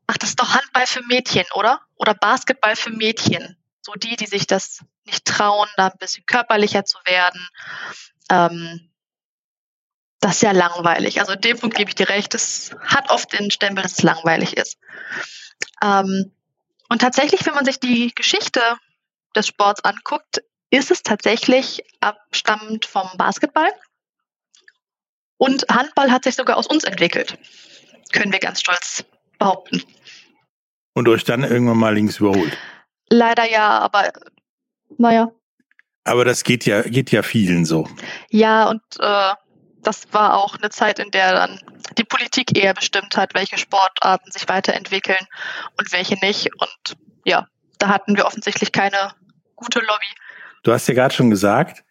[0.08, 1.82] ach, das ist doch Handball für Mädchen, oder?
[1.96, 3.58] Oder Basketball für Mädchen.
[3.82, 7.48] So die, die sich das nicht trauen, da ein bisschen körperlicher zu werden.
[8.30, 8.92] Ähm,
[10.20, 11.20] das ist ja langweilig.
[11.20, 12.34] Also in dem Punkt gebe ich dir recht.
[12.36, 14.78] Es hat oft den Stempel, dass es langweilig ist.
[15.84, 16.32] Ähm,
[16.92, 18.60] und tatsächlich, wenn man sich die Geschichte
[19.34, 23.70] des Sports anguckt, ist es tatsächlich abstammend vom Basketball.
[25.38, 27.38] Und Handball hat sich sogar aus uns entwickelt.
[28.12, 29.06] Können wir ganz stolz
[29.40, 29.82] behaupten.
[30.94, 32.58] Und euch dann irgendwann mal links überholt.
[33.10, 34.12] Leider ja, aber
[34.98, 35.32] naja.
[36.04, 37.88] Aber das geht ja, geht ja vielen so.
[38.32, 39.34] Ja, und äh,
[39.84, 41.60] das war auch eine Zeit, in der dann
[41.98, 45.26] die Politik eher bestimmt hat, welche Sportarten sich weiterentwickeln
[45.78, 46.50] und welche nicht.
[46.60, 47.48] Und ja,
[47.80, 49.14] da hatten wir offensichtlich keine
[49.56, 50.06] gute Lobby.
[50.64, 51.84] Du hast ja gerade schon gesagt,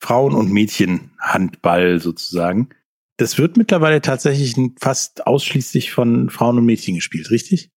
[0.00, 2.70] Frauen- und Mädchenhandball sozusagen.
[3.16, 7.70] Das wird mittlerweile tatsächlich fast ausschließlich von Frauen und Mädchen gespielt, richtig?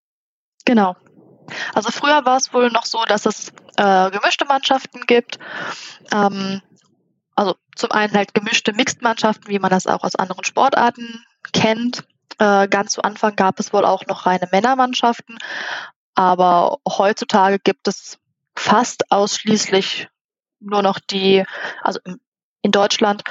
[0.66, 0.96] Genau.
[1.74, 5.40] Also früher war es wohl noch so, dass es äh, gemischte Mannschaften gibt.
[6.14, 6.62] Ähm,
[7.40, 11.24] also zum einen halt gemischte Mixed-Mannschaften, wie man das auch aus anderen Sportarten
[11.54, 12.04] kennt.
[12.38, 15.38] Äh, ganz zu Anfang gab es wohl auch noch reine Männermannschaften.
[16.16, 18.18] Aber heutzutage gibt es
[18.58, 20.10] fast ausschließlich
[20.60, 21.46] nur noch die,
[21.82, 22.02] also
[22.62, 23.24] in Deutschland,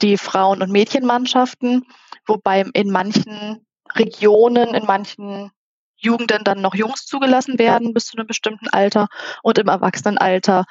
[0.00, 1.84] die Frauen- und Mädchenmannschaften,
[2.26, 5.50] wobei in manchen Regionen, in manchen
[5.96, 9.08] Jugenden dann noch Jungs zugelassen werden bis zu einem bestimmten Alter
[9.42, 10.64] und im Erwachsenenalter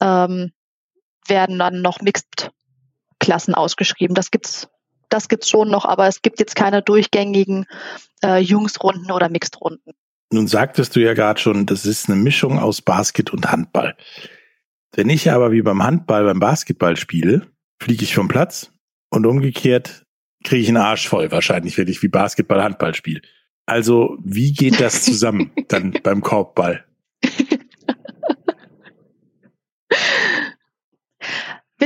[0.00, 0.50] ähm,
[1.28, 4.14] werden dann noch Mixed-Klassen ausgeschrieben.
[4.14, 4.68] Das gibt's,
[5.08, 7.66] das gibt's schon noch, aber es gibt jetzt keine durchgängigen
[8.24, 9.92] äh, Jungsrunden oder Mixed-Runden.
[10.32, 13.96] Nun sagtest du ja gerade schon, das ist eine Mischung aus Basket und Handball.
[14.94, 17.46] Wenn ich aber wie beim Handball beim Basketball spiele,
[17.80, 18.70] fliege ich vom Platz
[19.10, 20.06] und umgekehrt
[20.44, 23.20] kriege ich einen Arsch voll wahrscheinlich, wenn ich wie Basketball Handball spiele.
[23.66, 26.84] Also wie geht das zusammen dann beim Korbball?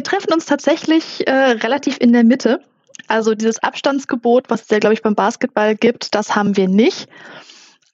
[0.00, 2.64] Wir treffen uns tatsächlich äh, relativ in der Mitte.
[3.06, 7.06] Also dieses Abstandsgebot, was es ja, glaube ich, beim Basketball gibt, das haben wir nicht.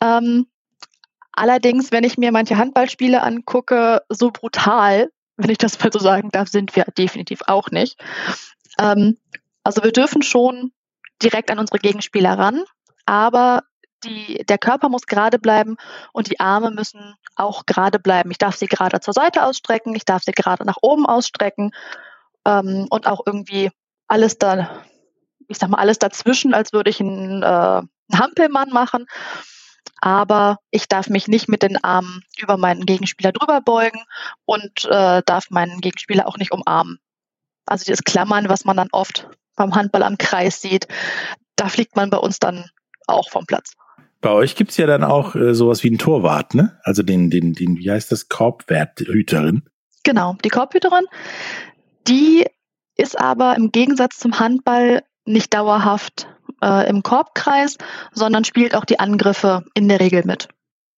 [0.01, 0.47] Ähm,
[1.33, 6.29] allerdings, wenn ich mir manche Handballspiele angucke, so brutal, wenn ich das mal so sagen
[6.31, 7.99] darf, sind wir definitiv auch nicht.
[8.79, 9.19] Ähm,
[9.65, 10.71] also wir dürfen schon
[11.21, 12.63] direkt an unsere Gegenspieler ran,
[13.07, 13.65] aber
[14.05, 15.77] die, der Körper muss gerade bleiben
[16.13, 18.31] und die Arme müssen auch gerade bleiben.
[18.31, 21.73] Ich darf sie gerade zur Seite ausstrecken, ich darf sie gerade nach oben ausstrecken
[22.45, 23.71] ähm, und auch irgendwie
[24.09, 24.83] alles da,
[25.49, 29.07] ich sag mal, alles dazwischen, als würde ich einen, äh, einen Hampelmann machen.
[30.01, 34.03] Aber ich darf mich nicht mit den Armen über meinen Gegenspieler drüber beugen
[34.45, 36.99] und äh, darf meinen Gegenspieler auch nicht umarmen.
[37.67, 40.87] Also dieses Klammern, was man dann oft beim Handball am Kreis sieht,
[41.57, 42.71] da fliegt man bei uns dann
[43.07, 43.73] auch vom Platz.
[44.27, 46.81] Bei euch gibt's ja dann auch äh, sowas wie einen Torwart, ne?
[46.83, 49.63] Also den, den, den, wie heißt das, Korbwerthüterin.
[50.03, 51.05] Genau, die Korbhüterin,
[52.09, 52.45] die
[52.97, 56.27] ist aber im Gegensatz zum Handball nicht dauerhaft
[56.61, 57.79] äh, im Korbkreis,
[58.11, 60.49] sondern spielt auch die Angriffe in der Regel mit.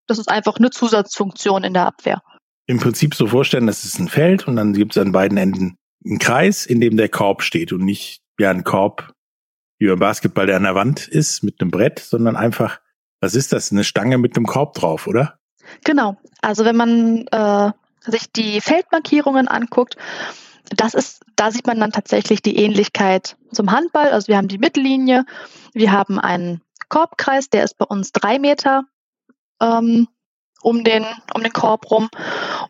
[0.06, 2.22] Das ist einfach eine Zusatzfunktion in der Abwehr.
[2.64, 6.18] Im Prinzip so vorstellen, das ist ein Feld und dann gibt's an beiden Enden einen
[6.18, 9.12] Kreis, in dem der Korb steht und nicht ja ein Korb
[9.78, 12.80] wie beim Basketball, der an der Wand ist mit einem Brett, sondern einfach,
[13.20, 13.72] was ist das?
[13.72, 15.38] Eine Stange mit einem Korb drauf, oder?
[15.84, 16.16] Genau.
[16.40, 19.96] Also wenn man äh, sich die Feldmarkierungen anguckt,
[20.70, 24.10] das ist, da sieht man dann tatsächlich die Ähnlichkeit zum Handball.
[24.10, 25.24] Also wir haben die Mittellinie,
[25.72, 28.84] wir haben einen Korbkreis, der ist bei uns drei Meter
[29.60, 30.08] ähm,
[30.62, 31.04] um den
[31.34, 32.08] um den Korb rum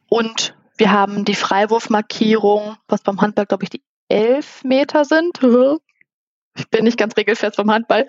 [0.09, 5.43] und wir haben die Freiwurfmarkierung, was beim Handball glaube ich die elf Meter sind.
[6.59, 8.07] Ich bin nicht ganz regelfest vom Handball.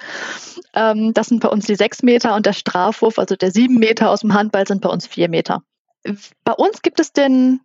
[0.73, 4.09] Ähm, das sind bei uns die sechs Meter und der Strafwurf, also der sieben Meter
[4.09, 5.63] aus dem Handball, sind bei uns vier Meter.
[6.43, 7.61] Bei uns gibt es den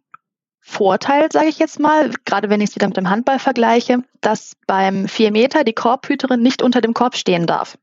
[0.66, 4.56] Vorteil, sage ich jetzt mal, gerade wenn ich es wieder mit dem Handball vergleiche, dass
[4.66, 7.76] beim 4 Meter die Korbhüterin nicht unter dem Korb stehen darf.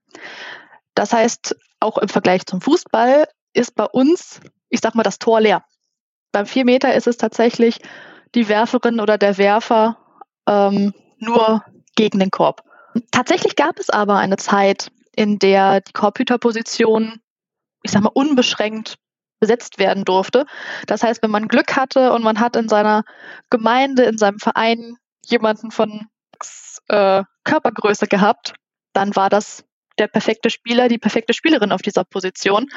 [0.95, 4.39] Das heißt, auch im Vergleich zum Fußball ist bei uns,
[4.69, 5.63] ich sag mal, das Tor leer.
[6.31, 7.79] Beim 4 Meter ist es tatsächlich
[8.33, 9.97] die Werferin oder der Werfer
[10.47, 11.63] ähm, nur
[11.95, 12.63] gegen den Korb.
[13.11, 17.21] Tatsächlich gab es aber eine Zeit, in der die Korbhüterposition,
[17.83, 18.95] ich sag mal, unbeschränkt
[19.39, 20.45] besetzt werden durfte.
[20.87, 23.03] Das heißt, wenn man Glück hatte und man hat in seiner
[23.49, 26.07] Gemeinde, in seinem Verein jemanden von
[26.87, 28.53] äh, Körpergröße gehabt,
[28.93, 29.63] dann war das
[29.97, 32.69] der perfekte Spieler, die perfekte Spielerin auf dieser Position,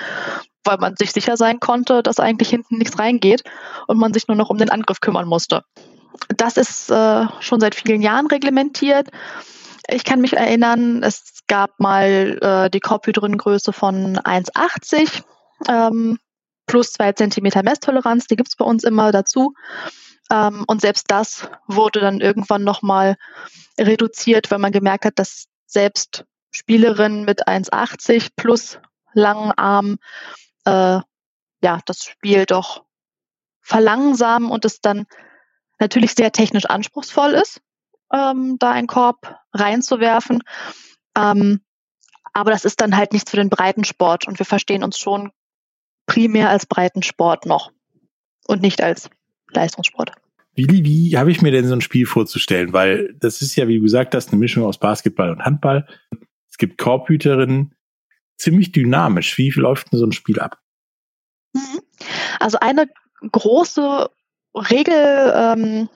[0.64, 3.44] weil man sich sicher sein konnte, dass eigentlich hinten nichts reingeht
[3.86, 5.64] und man sich nur noch um den Angriff kümmern musste.
[6.36, 9.08] Das ist äh, schon seit vielen Jahren reglementiert.
[9.88, 15.22] Ich kann mich erinnern, es gab mal äh, die Korbhydringröße von 1,80.
[15.68, 16.18] Ähm,
[16.66, 19.54] plus zwei Zentimeter Messtoleranz, die gibt's bei uns immer dazu.
[20.30, 23.16] Ähm, und selbst das wurde dann irgendwann nochmal
[23.78, 28.78] reduziert, weil man gemerkt hat, dass selbst Spielerinnen mit 1,80 plus
[29.12, 29.98] langen Armen
[30.64, 31.00] äh,
[31.62, 32.84] ja das Spiel doch
[33.60, 35.06] verlangsamen und es dann
[35.78, 37.60] natürlich sehr technisch anspruchsvoll ist,
[38.14, 40.42] ähm, da einen Korb reinzuwerfen.
[41.16, 41.60] Ähm,
[42.32, 45.30] aber das ist dann halt nichts für den Breitensport und wir verstehen uns schon
[46.06, 47.70] primär als Breitensport noch
[48.46, 49.08] und nicht als
[49.50, 50.12] Leistungssport.
[50.54, 52.72] Wie, wie habe ich mir denn so ein Spiel vorzustellen?
[52.72, 55.86] Weil das ist ja, wie du gesagt hast, eine Mischung aus Basketball und Handball.
[56.48, 57.74] Es gibt Korbhüterinnen,
[58.36, 59.36] ziemlich dynamisch.
[59.38, 60.60] Wie läuft denn so ein Spiel ab?
[61.54, 61.80] Mhm.
[62.38, 62.86] Also eine
[63.32, 64.10] große
[64.54, 65.88] Regel, ähm,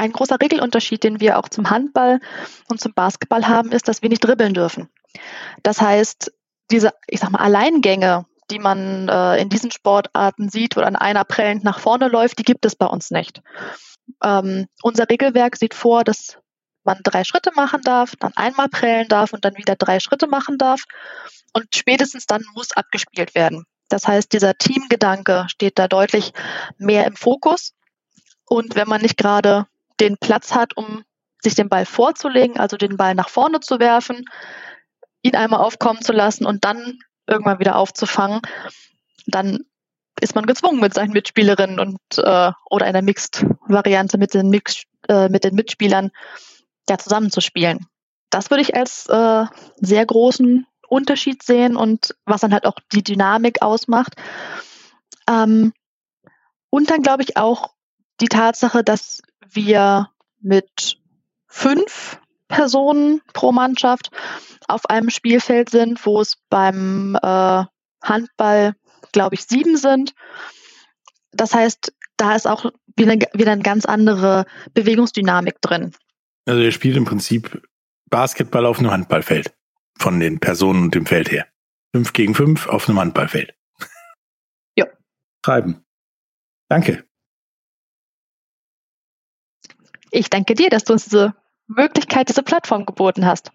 [0.00, 2.20] ein großer Regelunterschied, den wir auch zum Handball
[2.68, 4.88] und zum Basketball haben, ist, dass wir nicht dribbeln dürfen.
[5.62, 6.32] Das heißt,
[6.70, 11.24] diese, ich sag mal, Alleingänge, die man äh, in diesen Sportarten sieht, wo dann einer
[11.24, 13.42] prellend nach vorne läuft, die gibt es bei uns nicht.
[14.24, 16.38] Ähm, unser Regelwerk sieht vor, dass
[16.82, 20.56] man drei Schritte machen darf, dann einmal prellen darf und dann wieder drei Schritte machen
[20.56, 20.82] darf.
[21.52, 23.66] Und spätestens dann muss abgespielt werden.
[23.88, 26.32] Das heißt, dieser Teamgedanke steht da deutlich
[26.78, 27.74] mehr im Fokus.
[28.46, 29.66] Und wenn man nicht gerade
[30.00, 31.04] den Platz hat, um
[31.42, 34.24] sich den Ball vorzulegen, also den Ball nach vorne zu werfen,
[35.22, 38.40] ihn einmal aufkommen zu lassen und dann irgendwann wieder aufzufangen,
[39.26, 39.60] dann
[40.20, 45.28] ist man gezwungen mit seinen Mitspielerinnen und äh, oder einer Mixed-Variante mit den Mix, äh,
[45.28, 46.10] mit den Mitspielern
[46.88, 47.86] ja zusammenzuspielen.
[48.30, 49.44] Das würde ich als äh,
[49.76, 54.14] sehr großen Unterschied sehen und was dann halt auch die Dynamik ausmacht.
[55.28, 55.72] Ähm,
[56.68, 57.70] und dann glaube ich auch
[58.20, 59.22] die Tatsache, dass
[59.52, 60.10] wir
[60.40, 60.98] mit
[61.46, 64.10] fünf Personen pro Mannschaft
[64.68, 67.64] auf einem Spielfeld sind, wo es beim äh,
[68.02, 68.74] Handball,
[69.12, 70.14] glaube ich, sieben sind.
[71.32, 75.92] Das heißt, da ist auch wieder, wieder eine ganz andere Bewegungsdynamik drin.
[76.46, 77.62] Also ihr spielt im Prinzip
[78.10, 79.54] Basketball auf einem Handballfeld.
[79.98, 81.46] Von den Personen und dem Feld her.
[81.94, 83.54] Fünf gegen fünf auf einem Handballfeld.
[84.76, 84.86] Ja.
[85.42, 85.84] Treiben.
[86.68, 87.04] Danke.
[90.10, 91.34] Ich danke dir, dass du uns diese
[91.68, 93.52] Möglichkeit, diese Plattform geboten hast.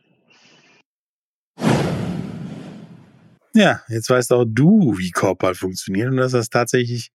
[3.54, 7.12] Ja, jetzt weißt auch du, wie Korbball funktioniert und dass das tatsächlich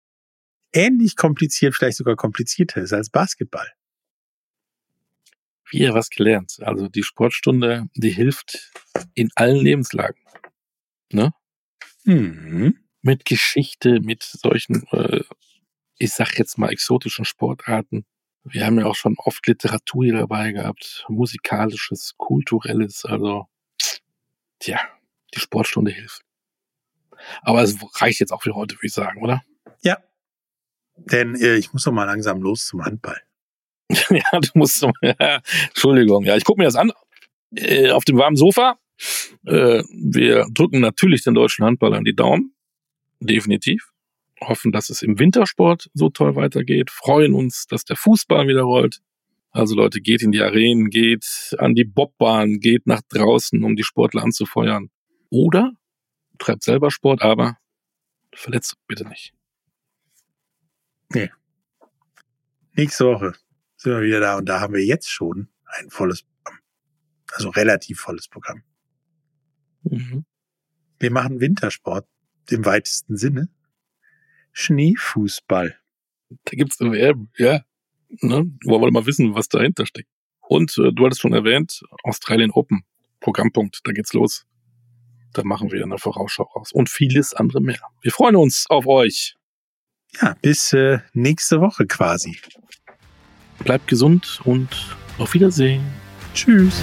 [0.72, 3.70] ähnlich kompliziert, vielleicht sogar komplizierter ist als Basketball.
[5.70, 6.56] Wieder was gelernt.
[6.62, 8.72] Also die Sportstunde, die hilft
[9.14, 10.20] in allen Lebenslagen.
[11.12, 11.32] Ne?
[12.04, 12.78] Mhm.
[13.02, 15.22] Mit Geschichte, mit solchen, äh,
[15.96, 18.04] ich sag jetzt mal exotischen Sportarten.
[18.44, 23.46] Wir haben ja auch schon oft Literatur hier dabei gehabt, musikalisches, kulturelles, also
[24.58, 24.80] tja,
[25.34, 26.22] die Sportstunde hilft.
[27.42, 29.42] Aber es reicht jetzt auch für heute, würde ich sagen, oder?
[29.82, 29.98] Ja.
[30.96, 33.20] Denn äh, ich muss doch mal langsam los zum Handball.
[33.90, 34.86] ja, du musst.
[35.02, 36.92] Ja, Entschuldigung, ja, ich gucke mir das an.
[37.54, 38.78] Äh, auf dem warmen Sofa.
[39.46, 42.54] Äh, wir drücken natürlich den deutschen Handball an die Daumen.
[43.20, 43.89] Definitiv.
[44.40, 46.90] Hoffen, dass es im Wintersport so toll weitergeht.
[46.90, 49.00] Freuen uns, dass der Fußball wieder rollt.
[49.50, 53.82] Also Leute, geht in die Arenen, geht an die Bobbahn, geht nach draußen, um die
[53.82, 54.90] Sportler anzufeuern.
[55.28, 55.72] Oder
[56.38, 57.58] treibt selber Sport, aber
[58.34, 59.34] verletzt bitte nicht.
[61.12, 61.30] Nee.
[62.72, 63.34] Nächste Woche
[63.76, 66.60] sind wir wieder da und da haben wir jetzt schon ein volles Programm.
[67.32, 68.62] Also relativ volles Programm.
[69.82, 70.24] Mhm.
[70.98, 72.06] Wir machen Wintersport
[72.50, 73.48] im weitesten Sinne.
[74.52, 75.77] Schneefußball.
[76.28, 77.62] Da gibt's eine WM, ja.
[78.20, 78.51] Ne?
[78.64, 80.09] Wollen wir mal wissen, was dahinter steckt.
[80.40, 82.82] Und äh, du hattest schon erwähnt, Australien Open,
[83.20, 84.47] Programmpunkt, da geht's los.
[85.32, 86.72] Da machen wir eine Vorausschau raus.
[86.72, 87.81] Und vieles andere mehr.
[88.02, 89.36] Wir freuen uns auf euch.
[90.20, 92.36] Ja, bis äh, nächste Woche quasi.
[93.62, 95.85] Bleibt gesund und auf Wiedersehen.
[96.35, 96.82] Tschüss.